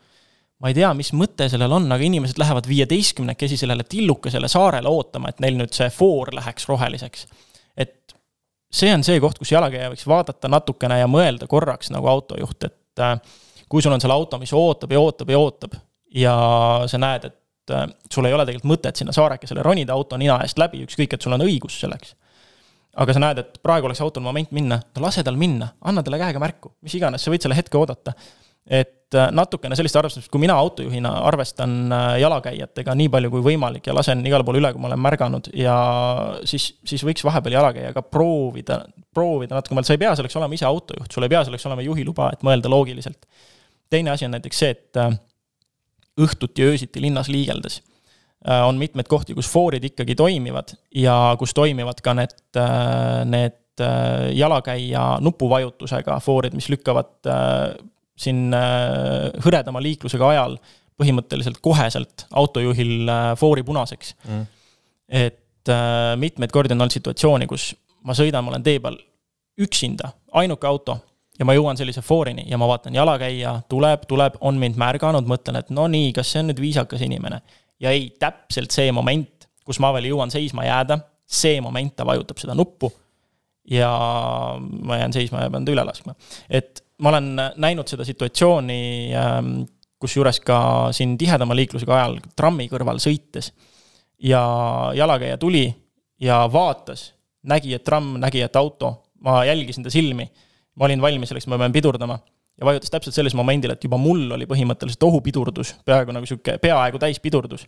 ma 0.61 0.71
ei 0.71 0.77
tea, 0.77 0.91
mis 0.97 1.13
mõte 1.17 1.49
sellel 1.51 1.73
on, 1.73 1.89
aga 1.93 2.05
inimesed 2.05 2.39
lähevad 2.41 2.69
viieteistkümnekesi 2.69 3.57
sellele 3.61 3.85
tillukesele 3.89 4.49
saarele 4.49 4.91
ootama, 4.93 5.33
et 5.33 5.41
neil 5.41 5.57
nüüd 5.59 5.73
see 5.77 5.89
foor 5.95 6.33
läheks 6.37 6.69
roheliseks. 6.69 7.27
et 7.77 8.15
see 8.71 8.93
on 8.95 9.05
see 9.05 9.21
koht, 9.21 9.39
kus 9.41 9.53
jalakäija 9.53 9.91
võiks 9.93 10.07
vaadata 10.09 10.51
natukene 10.53 11.01
ja 11.01 11.09
mõelda 11.11 11.49
korraks 11.51 11.91
nagu 11.95 12.11
autojuht, 12.13 12.69
et 12.69 13.05
äh, 13.05 13.17
kui 13.69 13.83
sul 13.83 13.95
on 13.95 14.03
seal 14.03 14.15
auto, 14.15 14.39
mis 14.39 14.53
ootab 14.53 14.93
ja 14.93 15.01
ootab 15.01 15.31
ja 15.31 15.39
ootab 15.39 15.77
ja 16.15 16.35
sa 16.91 16.99
näed, 17.01 17.31
et 17.31 17.75
äh, 17.75 17.87
sul 18.13 18.29
ei 18.29 18.37
ole 18.37 18.47
tegelikult 18.47 18.75
mõtet 18.75 19.01
sinna 19.01 19.17
saarekesele 19.17 19.65
ronida 19.65 19.97
auto 19.97 20.19
nina 20.21 20.41
eest 20.45 20.61
läbi, 20.61 20.85
ükskõik, 20.87 21.15
et 21.15 21.23
sul 21.23 21.39
on 21.39 21.47
õigus 21.47 21.81
selleks 21.81 22.17
aga 23.01 23.15
sa 23.15 23.23
näed, 23.23 23.41
et 23.43 23.59
praegu 23.63 23.89
oleks 23.89 24.03
autol 24.03 24.25
moment 24.25 24.51
minna, 24.55 24.81
no 24.97 25.05
lase 25.05 25.23
tal 25.27 25.39
minna, 25.41 25.71
anna 25.87 26.03
talle 26.05 26.19
käega 26.21 26.43
märku, 26.43 26.75
mis 26.85 26.95
iganes, 26.99 27.23
sa 27.23 27.33
võid 27.33 27.45
selle 27.45 27.59
hetke 27.59 27.79
oodata. 27.79 28.15
Et 28.67 29.17
äh, 29.19 29.31
natukene 29.35 29.77
sellist 29.79 29.97
arvestust, 29.99 30.31
kui 30.31 30.43
mina 30.43 30.55
autojuhina 30.61 31.11
arvestan 31.29 31.73
äh, 31.93 32.07
jalakäijatega 32.23 32.95
nii 32.99 33.09
palju 33.13 33.33
kui 33.33 33.45
võimalik 33.51 33.89
ja 33.89 33.95
lasen 33.97 34.23
igale 34.27 34.47
poole 34.47 34.61
üle, 34.61 34.73
kui 34.75 34.83
ma 34.83 34.91
olen 34.91 35.03
märganud 35.03 35.51
ja 35.57 35.77
siis, 36.49 36.71
siis 36.87 37.05
võiks 37.07 37.25
vahepeal 37.27 37.57
jalakäijaga 37.59 38.05
proovida, 38.07 38.83
proovida 39.15 39.59
natuke 39.59 39.77
mõelda, 39.77 39.91
sa 39.91 39.97
ei 39.97 40.03
pea 40.05 40.15
selleks 40.19 40.39
olema 40.39 40.59
ise 40.59 40.69
autojuht, 40.69 41.11
sul 41.13 41.27
ei 41.27 41.33
pea 41.33 41.45
selleks 41.49 41.67
olema 41.71 41.87
juhiluba, 41.87 42.31
et 42.35 42.47
mõelda 42.47 42.73
loogiliselt. 42.73 43.27
teine 43.91 44.15
asi 44.15 44.29
on 44.29 44.37
näiteks 44.37 44.63
see, 44.63 44.75
et 44.77 45.01
äh, 45.01 45.15
õhtuti 46.21 46.67
öösiti 46.67 47.03
linnas 47.03 47.31
liigeldes 47.33 47.83
on 48.41 48.79
mitmeid 48.81 49.05
kohti, 49.05 49.35
kus 49.37 49.51
foorid 49.53 49.85
ikkagi 49.85 50.15
toimivad 50.17 50.71
ja 50.97 51.35
kus 51.39 51.53
toimivad 51.53 51.99
ka 52.01 52.15
need, 52.17 52.33
need 53.29 53.83
jalakäija 54.33 55.03
nupuvajutusega 55.21 56.17
foorid, 56.25 56.57
mis 56.57 56.71
lükkavad 56.73 57.29
siin 58.21 58.55
hõredama 59.45 59.83
liiklusega 59.85 60.31
ajal 60.35 60.57
põhimõtteliselt 61.01 61.61
koheselt 61.65 62.27
autojuhil 62.37 63.09
foori 63.41 63.65
punaseks. 63.65 64.15
Mm.. 64.29 64.49
et 65.09 65.71
mitmeid 66.21 66.53
kordi 66.53 66.75
on 66.75 66.85
olnud 66.85 66.95
situatsiooni, 66.95 67.49
kus 67.49 67.71
ma 68.05 68.17
sõidan, 68.17 68.45
ma 68.45 68.53
olen 68.55 68.65
tee 68.65 68.81
peal 68.83 68.99
üksinda, 69.61 70.13
ainuke 70.41 70.69
auto 70.69 70.99
ja 71.41 71.47
ma 71.49 71.57
jõuan 71.57 71.79
sellise 71.81 72.03
foorini 72.05 72.45
ja 72.49 72.59
ma 72.61 72.69
vaatan, 72.69 72.95
jalakäija 72.97 73.55
tuleb, 73.71 74.05
tuleb, 74.09 74.37
on 74.45 74.61
mind 74.61 74.79
märganud, 74.81 75.29
mõtlen, 75.29 75.61
et 75.61 75.73
no 75.73 75.87
nii, 75.91 76.13
kas 76.17 76.33
see 76.33 76.43
on 76.43 76.51
nüüd 76.51 76.61
viisakas 76.61 77.05
inimene. 77.07 77.41
Ja 77.81 77.95
ei, 77.97 78.11
täpselt 78.21 78.75
see 78.77 78.93
moment, 78.93 79.49
kus 79.65 79.81
ma 79.81 79.93
veel 79.97 80.11
jõuan 80.11 80.33
seisma 80.33 80.67
jääda, 80.69 81.01
see 81.31 81.61
moment 81.65 81.95
ta 81.97 82.05
vajutab 82.09 82.41
seda 82.43 82.57
nuppu 82.59 82.91
ja 83.71 83.91
ma 84.59 84.99
jään 85.01 85.15
seisma 85.15 85.45
ja 85.45 85.53
pean 85.53 85.65
ta 85.65 85.73
üle 85.73 85.85
laskma. 85.87 86.17
et 86.51 86.83
ma 87.01 87.13
olen 87.13 87.29
näinud 87.57 87.89
seda 87.89 88.05
situatsiooni, 88.07 88.81
ähm, 89.17 89.53
kusjuures 90.01 90.41
ka 90.45 90.61
siin 90.97 91.17
tihedama 91.21 91.57
liiklusega 91.57 91.97
ajal 91.97 92.19
trammi 92.37 92.69
kõrval 92.73 93.01
sõites. 93.03 93.53
Ja 94.21 94.43
jalakäija 94.97 95.39
tuli 95.41 95.65
ja 96.21 96.43
vaatas, 96.53 97.11
nägi, 97.43 97.75
et 97.77 97.85
tramm, 97.85 98.19
nägi, 98.21 98.43
et 98.45 98.57
auto, 98.57 98.93
ma 99.25 99.41
jälgisin 99.49 99.85
ta 99.85 99.93
silmi, 99.93 100.27
ma 100.77 100.89
olin 100.89 101.01
valmis 101.03 101.33
selleks, 101.33 101.49
ma 101.49 101.59
pean 101.61 101.73
pidurdama. 101.73 102.19
Ja 102.61 102.69
vajutas 102.69 102.93
täpselt 102.93 103.17
sellisel 103.17 103.41
momendil, 103.41 103.73
et 103.73 103.85
juba 103.85 103.97
mul 103.97 104.27
oli 104.37 104.45
põhimõtteliselt 104.49 105.05
ohupidurdus, 105.09 105.75
peaaegu 105.89 106.13
nagu 106.13 106.29
sihuke 106.29 106.59
peaaegu 106.61 107.01
täispidurdus. 107.01 107.67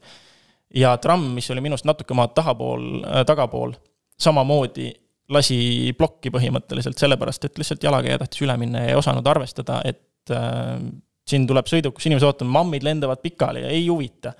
ja 0.75 0.97
tramm, 0.97 1.35
mis 1.37 1.51
oli 1.51 1.61
minust 1.61 1.85
natuke 1.85 2.15
maad 2.15 2.33
tahapool 2.35 2.85
äh,, 3.05 3.25
tagapool, 3.29 3.73
samamoodi 4.21 4.93
lasi 5.33 5.93
plokki 5.99 6.33
põhimõtteliselt, 6.35 6.99
sellepärast 7.01 7.49
et 7.49 7.61
lihtsalt 7.61 7.85
jalakäija 7.85 8.23
tahtis 8.23 8.45
üle 8.45 8.57
minna 8.61 8.85
ja 8.85 8.93
ei 8.93 8.99
osanud 8.99 9.27
arvestada, 9.27 9.81
et 9.89 10.33
äh, 10.35 10.77
siin 11.29 11.47
tuleb 11.49 11.69
sõiduk, 11.71 11.97
kus 11.97 12.09
inimesed 12.09 12.29
ootavad, 12.29 12.53
mammid 12.53 12.85
lendavad 12.87 13.23
pikali 13.23 13.65
ja 13.65 13.71
ei 13.73 13.87
huvita 13.89 14.35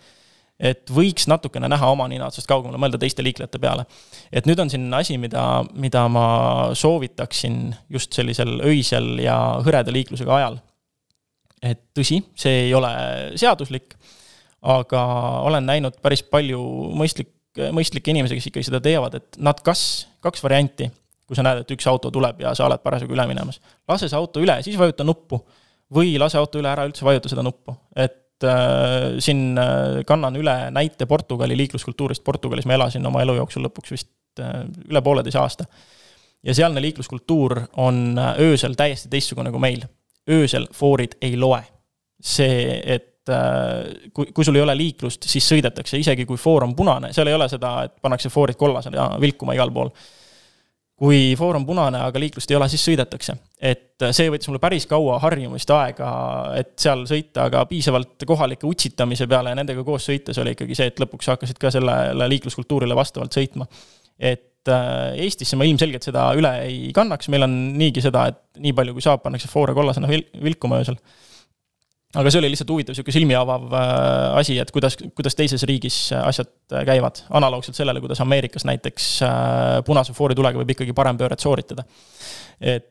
et 0.63 0.91
võiks 0.95 1.27
natukene 1.31 1.69
näha 1.71 1.89
oma 1.91 2.07
nina 2.11 2.29
otsast 2.31 2.47
kaugemale, 2.51 2.81
mõelda 2.81 3.01
teiste 3.03 3.25
liiklejate 3.25 3.59
peale. 3.63 3.87
et 4.33 4.47
nüüd 4.47 4.61
on 4.63 4.71
siin 4.71 4.87
asi, 4.95 5.19
mida, 5.19 5.65
mida 5.75 6.07
ma 6.13 6.27
soovitaksin 6.79 7.75
just 7.91 8.15
sellisel 8.15 8.61
öisel 8.71 9.17
ja 9.23 9.37
hõreda 9.65 9.95
liiklusega 9.95 10.37
ajal. 10.37 10.59
et 11.63 11.83
tõsi, 11.99 12.23
see 12.35 12.67
ei 12.69 12.75
ole 12.75 12.93
seaduslik, 13.39 13.97
aga 14.63 15.03
olen 15.49 15.67
näinud 15.67 15.99
päris 16.03 16.23
palju 16.23 16.61
mõistlik, 16.99 17.33
mõistlikke 17.59 18.13
inimesi, 18.13 18.39
kes 18.39 18.49
ikkagi 18.51 18.69
seda 18.69 18.81
teevad, 18.85 19.17
et 19.19 19.39
nad 19.43 19.59
kas, 19.65 20.07
kaks 20.25 20.43
varianti, 20.45 20.89
kui 21.29 21.37
sa 21.39 21.45
näed, 21.47 21.63
et 21.63 21.75
üks 21.75 21.87
auto 21.91 22.11
tuleb 22.13 22.41
ja 22.45 22.55
sa 22.57 22.67
oled 22.67 22.83
parasjagu 22.85 23.15
üle 23.15 23.27
minemas, 23.29 23.61
lase 23.89 24.09
see 24.09 24.19
auto 24.19 24.43
üle, 24.43 24.59
siis 24.65 24.79
vajuta 24.81 25.05
nuppu 25.07 25.41
või 25.93 26.17
lase 26.21 26.41
auto 26.41 26.61
üle 26.61 26.71
ära 26.73 26.87
üldse 26.89 27.05
vajuta 27.07 27.31
seda 27.33 27.45
nuppu, 27.45 27.75
et 27.97 28.47
äh, 28.49 29.19
siin 29.23 29.59
äh, 29.61 30.01
kannan 30.09 30.37
üle 30.41 30.55
näite 30.75 31.07
Portugali 31.09 31.57
liikluskultuurist, 31.61 32.25
Portugalis 32.25 32.69
ma 32.69 32.79
elasin 32.79 33.07
oma 33.09 33.23
elu 33.25 33.37
jooksul 33.41 33.67
lõpuks 33.69 33.95
vist 33.95 34.43
äh, 34.43 34.63
üle 34.89 35.05
pooleteise 35.05 35.41
aasta. 35.43 35.69
ja 36.43 36.55
sealne 36.55 36.83
liikluskultuur 36.83 37.61
on 37.77 38.19
äh, 38.19 38.35
öösel 38.49 38.75
täiesti 38.75 39.13
teistsugune 39.13 39.51
kui 39.51 39.61
meil. 39.61 39.85
öösel 40.31 40.69
foorid 40.73 41.19
ei 41.21 41.37
loe. 41.37 41.63
see, 42.23 42.81
et 42.87 43.12
äh, 43.31 44.11
kui, 44.15 44.33
kui 44.35 44.45
sul 44.45 44.59
ei 44.59 44.65
ole 44.65 44.75
liiklust, 44.79 45.29
siis 45.31 45.47
sõidetakse, 45.55 46.01
isegi 46.01 46.27
kui 46.27 46.41
foor 46.41 46.67
on 46.67 46.75
punane, 46.79 47.13
seal 47.15 47.31
ei 47.31 47.39
ole 47.39 47.49
seda, 47.53 47.77
et 47.87 47.95
pannakse 48.03 48.33
foorid 48.33 48.59
kollasele 48.59 48.99
ja 48.99 49.13
vilkuma 49.23 49.55
igal 49.59 49.71
pool 49.75 49.93
kui 51.03 51.33
foor 51.39 51.59
on 51.59 51.65
punane, 51.67 51.99
aga 52.07 52.21
liiklust 52.23 52.51
ei 52.53 52.57
ole, 52.59 52.69
siis 52.71 52.85
sõidetakse. 52.87 53.35
et 53.63 54.05
see 54.15 54.31
võttis 54.31 54.49
mulle 54.51 54.61
päris 54.63 54.87
kaua 54.91 55.19
harjumist 55.23 55.71
aega, 55.75 56.11
et 56.59 56.73
seal 56.83 57.05
sõita, 57.11 57.49
aga 57.49 57.65
piisavalt 57.71 58.23
kohalike 58.27 58.67
utsitamise 58.67 59.27
peale 59.31 59.53
ja 59.53 59.59
nendega 59.59 59.85
koos 59.87 60.07
sõites 60.07 60.39
oli 60.43 60.55
ikkagi 60.55 60.79
see, 60.79 60.91
et 60.93 61.03
lõpuks 61.03 61.31
hakkasid 61.33 61.59
ka 61.63 61.73
sellele 61.75 62.29
liikluskultuurile 62.35 62.97
vastavalt 62.99 63.35
sõitma. 63.35 63.67
et 64.19 64.71
äh, 64.71 65.19
Eestisse 65.25 65.59
ma 65.59 65.67
ilmselgelt 65.67 66.07
seda 66.07 66.29
üle 66.39 66.53
ei 66.69 66.93
kannaks, 66.95 67.31
meil 67.35 67.49
on 67.49 67.59
niigi 67.79 68.05
seda, 68.05 68.29
et 68.31 68.63
nii 68.63 68.75
palju 68.79 68.95
kui 68.95 69.03
saab, 69.03 69.25
pannakse 69.27 69.51
foore 69.51 69.75
kollasena 69.75 70.11
vilkuma 70.11 70.83
öösel 70.83 70.99
aga 72.13 72.31
see 72.31 72.43
oli 72.43 72.51
lihtsalt 72.53 72.71
huvitav 72.73 72.97
sihuke 72.97 73.13
silmi 73.15 73.37
avav 73.37 73.73
äh, 73.73 74.39
asi, 74.41 74.59
et 74.61 74.71
kuidas, 74.75 74.99
kuidas 75.17 75.37
teises 75.39 75.65
riigis 75.69 75.97
äh, 76.13 76.25
asjad 76.29 76.51
äh, 76.73 76.85
käivad. 76.89 77.23
analoogselt 77.31 77.79
sellele, 77.79 78.03
kuidas 78.05 78.21
Ameerikas 78.21 78.67
näiteks 78.69 79.09
punase 79.87 80.13
fooritulega 80.17 80.61
võib 80.61 80.75
ikkagi 80.75 80.97
parempööret 80.97 81.41
sooritada. 81.41 81.85
et 82.61 82.89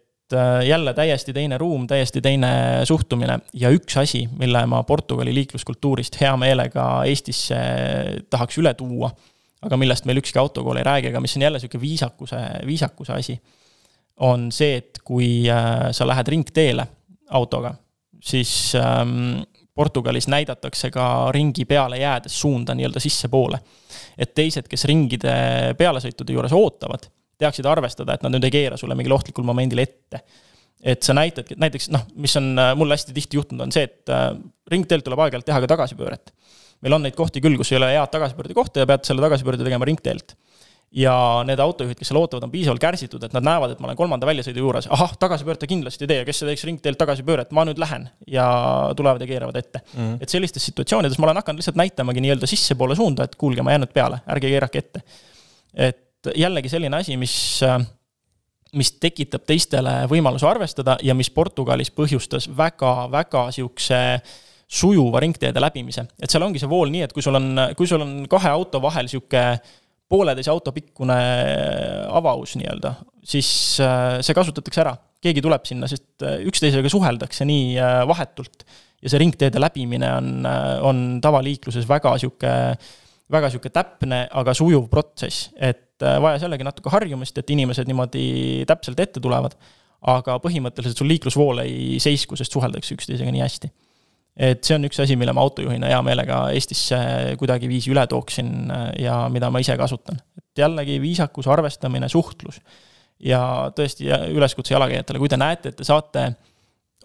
jälle 0.63 0.93
täiesti 0.95 1.33
teine 1.35 1.57
ruum, 1.59 1.83
täiesti 1.87 2.21
teine 2.23 2.51
suhtumine 2.87 3.35
ja 3.53 3.69
üks 3.69 3.97
asi, 3.99 4.21
mille 4.39 4.61
ma 4.65 4.79
Portugali 4.87 5.33
liikluskultuurist 5.35 6.15
hea 6.21 6.31
meelega 6.39 6.85
Eestisse 7.03 7.57
tahaks 8.31 8.61
üle 8.61 8.71
tuua, 8.79 9.09
aga 9.61 9.77
millest 9.77 10.07
meil 10.07 10.21
ükski 10.23 10.39
autokool 10.39 10.79
ei 10.79 10.87
räägi, 10.87 11.11
aga 11.11 11.19
mis 11.19 11.35
on 11.35 11.43
jälle 11.43 11.59
niisugune 11.59 11.81
viisakuse, 11.83 12.39
viisakuse 12.65 13.13
asi, 13.13 13.35
on 14.23 14.47
see, 14.55 14.79
et 14.79 15.03
kui 15.03 15.43
sa 15.91 16.07
lähed 16.07 16.31
ringteele 16.31 16.87
autoga, 17.35 17.75
siis 18.21 18.75
ähm, 18.75 19.41
Portugalis 19.75 20.27
näidatakse 20.27 20.91
ka 20.91 21.31
ringi 21.31 21.65
peale 21.65 21.97
jäädes 21.97 22.35
suunda 22.41 22.75
nii-öelda 22.75 22.99
sissepoole. 22.99 23.59
et 24.17 24.33
teised, 24.35 24.67
kes 24.69 24.85
ringide 24.85 25.33
pealesõitude 25.77 26.35
juures 26.35 26.53
ootavad, 26.53 27.07
teaksid 27.41 27.65
arvestada, 27.65 28.13
et 28.13 28.23
nad 28.25 28.35
nüüd 28.35 28.45
ei 28.45 28.53
keera 28.53 28.77
sulle 28.77 28.95
mingil 28.95 29.15
ohtlikul 29.15 29.47
momendil 29.47 29.79
ette. 29.81 30.21
et 30.83 31.03
sa 31.03 31.13
näitadki, 31.13 31.55
näiteks 31.61 31.89
noh, 31.93 32.05
mis 32.15 32.35
on 32.37 32.51
äh, 32.59 32.75
mul 32.75 32.91
hästi 32.91 33.13
tihti 33.13 33.37
juhtunud, 33.37 33.67
on 33.67 33.73
see, 33.73 33.85
et 33.89 34.09
äh, 34.09 34.31
ringteelt 34.71 35.05
tuleb 35.05 35.19
aeg-ajalt 35.23 35.45
teha 35.45 35.59
ka 35.63 35.73
tagasipööret. 35.75 36.33
meil 36.81 36.97
on 36.97 37.05
neid 37.05 37.15
kohti 37.15 37.41
küll, 37.41 37.57
kus 37.57 37.71
ei 37.71 37.79
ole 37.79 37.93
head 37.93 38.11
tagasipöörde 38.11 38.57
kohta 38.57 38.83
ja 38.83 38.89
pead 38.89 39.05
selle 39.07 39.23
tagasipöörde 39.23 39.63
tegema 39.63 39.85
ringteelt 39.85 40.35
ja 40.91 41.13
need 41.47 41.59
autojuhid, 41.63 41.95
kes 41.99 42.09
seal 42.11 42.19
ootavad, 42.19 42.43
on 42.43 42.51
piisavalt 42.51 42.81
kärsitud, 42.83 43.23
et 43.23 43.35
nad 43.35 43.45
näevad, 43.47 43.73
et 43.73 43.79
ma 43.79 43.87
olen 43.87 43.99
kolmanda 43.99 44.27
väljasõidu 44.27 44.59
juures, 44.59 44.89
ahah, 44.91 45.13
tagasipöörde 45.19 45.69
kindlasti 45.69 46.03
ei 46.03 46.11
tee 46.11 46.17
ja 46.19 46.25
kes 46.27 46.43
teeks 46.43 46.65
ringteelt 46.67 46.99
tagasipööret, 46.99 47.53
ma 47.55 47.63
nüüd 47.67 47.79
lähen. 47.79 48.09
ja 48.27 48.45
tulevad 48.97 49.23
ja 49.23 49.27
keeravad 49.27 49.55
ette 49.55 49.79
mm. 49.79 49.99
-hmm. 49.99 50.17
et 50.21 50.29
sellistes 50.29 50.65
situatsioonides 50.65 51.17
ma 51.19 51.29
olen 51.29 51.39
hakanud 51.39 51.59
lihtsalt 51.59 51.79
näitamagi 51.79 52.21
nii-öelda 52.21 52.47
sissepoole 52.47 52.95
suunda, 52.95 53.23
et 53.23 53.35
kuulge, 53.35 53.61
ma 53.61 53.71
jään 53.71 53.85
nüüd 53.85 53.93
peale, 53.93 54.19
ärge 54.27 54.51
keerake 54.51 54.77
ette. 54.77 55.01
et 55.73 56.31
jällegi 56.35 56.69
selline 56.69 56.97
asi, 56.97 57.17
mis, 57.17 57.61
mis 58.73 58.91
tekitab 58.91 59.47
teistele 59.47 60.05
võimaluse 60.11 60.47
arvestada 60.47 60.97
ja 61.01 61.15
mis 61.15 61.29
Portugalis 61.29 61.91
põhjustas 61.91 62.49
väga-väga 62.57 63.51
sihukese 63.51 64.21
sujuva 64.67 65.19
ringteede 65.19 65.59
läbimise. 65.59 66.05
et 66.21 66.29
seal 66.29 66.43
ongi 66.43 66.59
see 66.59 66.69
vool 66.69 66.91
nii, 66.91 67.01
et 67.07 67.13
kui 67.13 67.23
sul 67.23 67.35
on, 67.35 67.55
kui 67.77 67.87
sul 67.87 68.01
on 68.01 68.25
kahe 68.27 68.49
auto 68.49 68.81
vahel 68.81 69.07
sihuke 69.07 69.59
pooleteise 70.11 70.51
auto 70.51 70.73
pikkune 70.75 71.17
avaus 72.11 72.55
nii-öelda, 72.59 72.93
siis 73.23 73.49
äh, 73.83 74.19
see 74.25 74.37
kasutatakse 74.37 74.83
ära. 74.83 74.95
keegi 75.21 75.43
tuleb 75.45 75.67
sinna, 75.69 75.85
sest 75.89 76.23
äh, 76.25 76.39
üksteisega 76.49 76.89
suheldakse 76.89 77.45
nii 77.45 77.75
äh, 77.77 77.99
vahetult 78.09 78.65
ja 79.01 79.11
see 79.11 79.21
ringteede 79.21 79.61
läbimine 79.61 80.09
on, 80.17 80.31
on 80.87 81.03
tavaliikluses 81.21 81.87
väga 81.89 82.15
sihuke, 82.21 82.55
väga 83.31 83.51
sihuke 83.53 83.71
täpne, 83.73 84.23
aga 84.41 84.53
sujuv 84.57 84.89
protsess, 84.91 85.49
et 85.57 86.01
vajas 86.01 86.43
jällegi 86.45 86.65
natuke 86.65 86.89
harjumist, 86.93 87.37
et 87.37 87.53
inimesed 87.53 87.89
niimoodi 87.89 88.25
täpselt 88.69 88.99
ette 89.01 89.21
tulevad. 89.21 89.55
aga 90.01 90.39
põhimõtteliselt 90.41 90.97
sul 90.97 91.09
liiklusvool 91.13 91.61
ei 91.61 91.99
seisku, 92.01 92.37
sest 92.37 92.53
suheldakse 92.53 92.95
üksteisega 92.97 93.33
nii 93.33 93.43
hästi 93.43 93.69
et 94.41 94.63
see 94.65 94.77
on 94.77 94.87
üks 94.87 94.99
asi, 95.03 95.17
mille 95.19 95.33
ma 95.37 95.43
autojuhina 95.45 95.91
hea 95.91 95.99
meelega 96.05 96.43
Eestisse 96.55 96.97
kuidagiviisi 97.39 97.91
üle 97.93 98.05
tooksin 98.09 98.71
äh, 98.73 98.87
ja 99.05 99.17
mida 99.33 99.51
ma 99.53 99.61
ise 99.61 99.77
kasutan. 99.77 100.21
et 100.37 100.63
jällegi 100.63 101.01
viisakus, 101.01 101.47
arvestamine, 101.47 102.09
suhtlus. 102.09 102.61
ja 103.19 103.71
tõesti 103.77 104.09
üleskutse 104.33 104.73
jalakäijatele, 104.73 105.19
kui 105.21 105.29
te 105.29 105.37
näete, 105.37 105.69
et 105.69 105.77
te 105.77 105.85
saate 105.85 106.31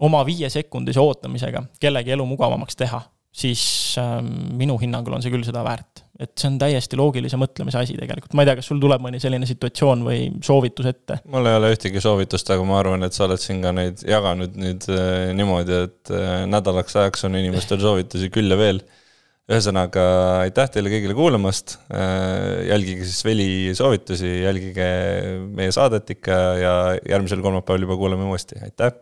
oma 0.01 0.23
viiesekundise 0.27 1.01
ootamisega 1.01 1.63
kellegi 1.81 2.13
elu 2.17 2.27
mugavamaks 2.27 2.77
teha, 2.77 3.01
siis 3.37 3.63
ähm, 4.01 4.33
minu 4.57 4.79
hinnangul 4.81 5.17
on 5.17 5.25
see 5.25 5.33
küll 5.33 5.45
seda 5.47 5.63
väärt. 5.67 6.03
et 6.17 6.33
see 6.41 6.49
on 6.49 6.55
täiesti 6.57 6.97
loogilise 6.97 7.37
mõtlemise 7.37 7.77
asi 7.77 7.93
tegelikult, 7.99 8.33
ma 8.33 8.41
ei 8.41 8.49
tea, 8.49 8.57
kas 8.57 8.71
sul 8.71 8.79
tuleb 8.81 9.03
mõni 9.05 9.19
selline 9.21 9.45
situatsioon 9.49 10.05
või 10.07 10.21
soovitus 10.45 10.89
ette? 10.89 11.19
mul 11.33 11.49
ei 11.49 11.59
ole 11.59 11.75
ühtegi 11.75 12.01
soovitust, 12.01 12.53
aga 12.55 12.65
ma 12.69 12.79
arvan, 12.81 13.05
et 13.05 13.17
sa 13.17 13.27
oled 13.27 13.43
siin 13.43 13.61
ka 13.65 13.75
neid 13.77 14.05
jaganud 14.09 14.57
nüüd 14.57 14.87
äh, 14.93 15.33
niimoodi, 15.37 15.83
et 15.89 16.15
äh, 16.17 16.39
nädalaks 16.49 16.97
ajaks 17.03 17.29
on 17.29 17.37
inimestel 17.37 17.83
soovitusi 17.83 18.33
küll 18.33 18.53
ja 18.53 18.61
veel. 18.61 18.81
ühesõnaga, 19.47 20.05
aitäh 20.43 20.73
teile 20.75 20.91
kõigile 20.91 21.15
kuulamast 21.15 21.77
äh,, 21.93 22.65
jälgige 22.73 23.05
siis 23.07 23.21
Veli 23.29 23.51
soovitusi, 23.79 24.33
jälgige 24.47 24.89
meie 25.61 25.77
saadet 25.77 26.17
ikka 26.17 26.41
ja 26.59 26.73
järgmisel 27.05 27.45
kolmapäeval 27.45 27.85
juba 27.87 28.01
kuulame 28.01 28.33
uuesti, 28.33 28.59
aitäh! 28.65 28.97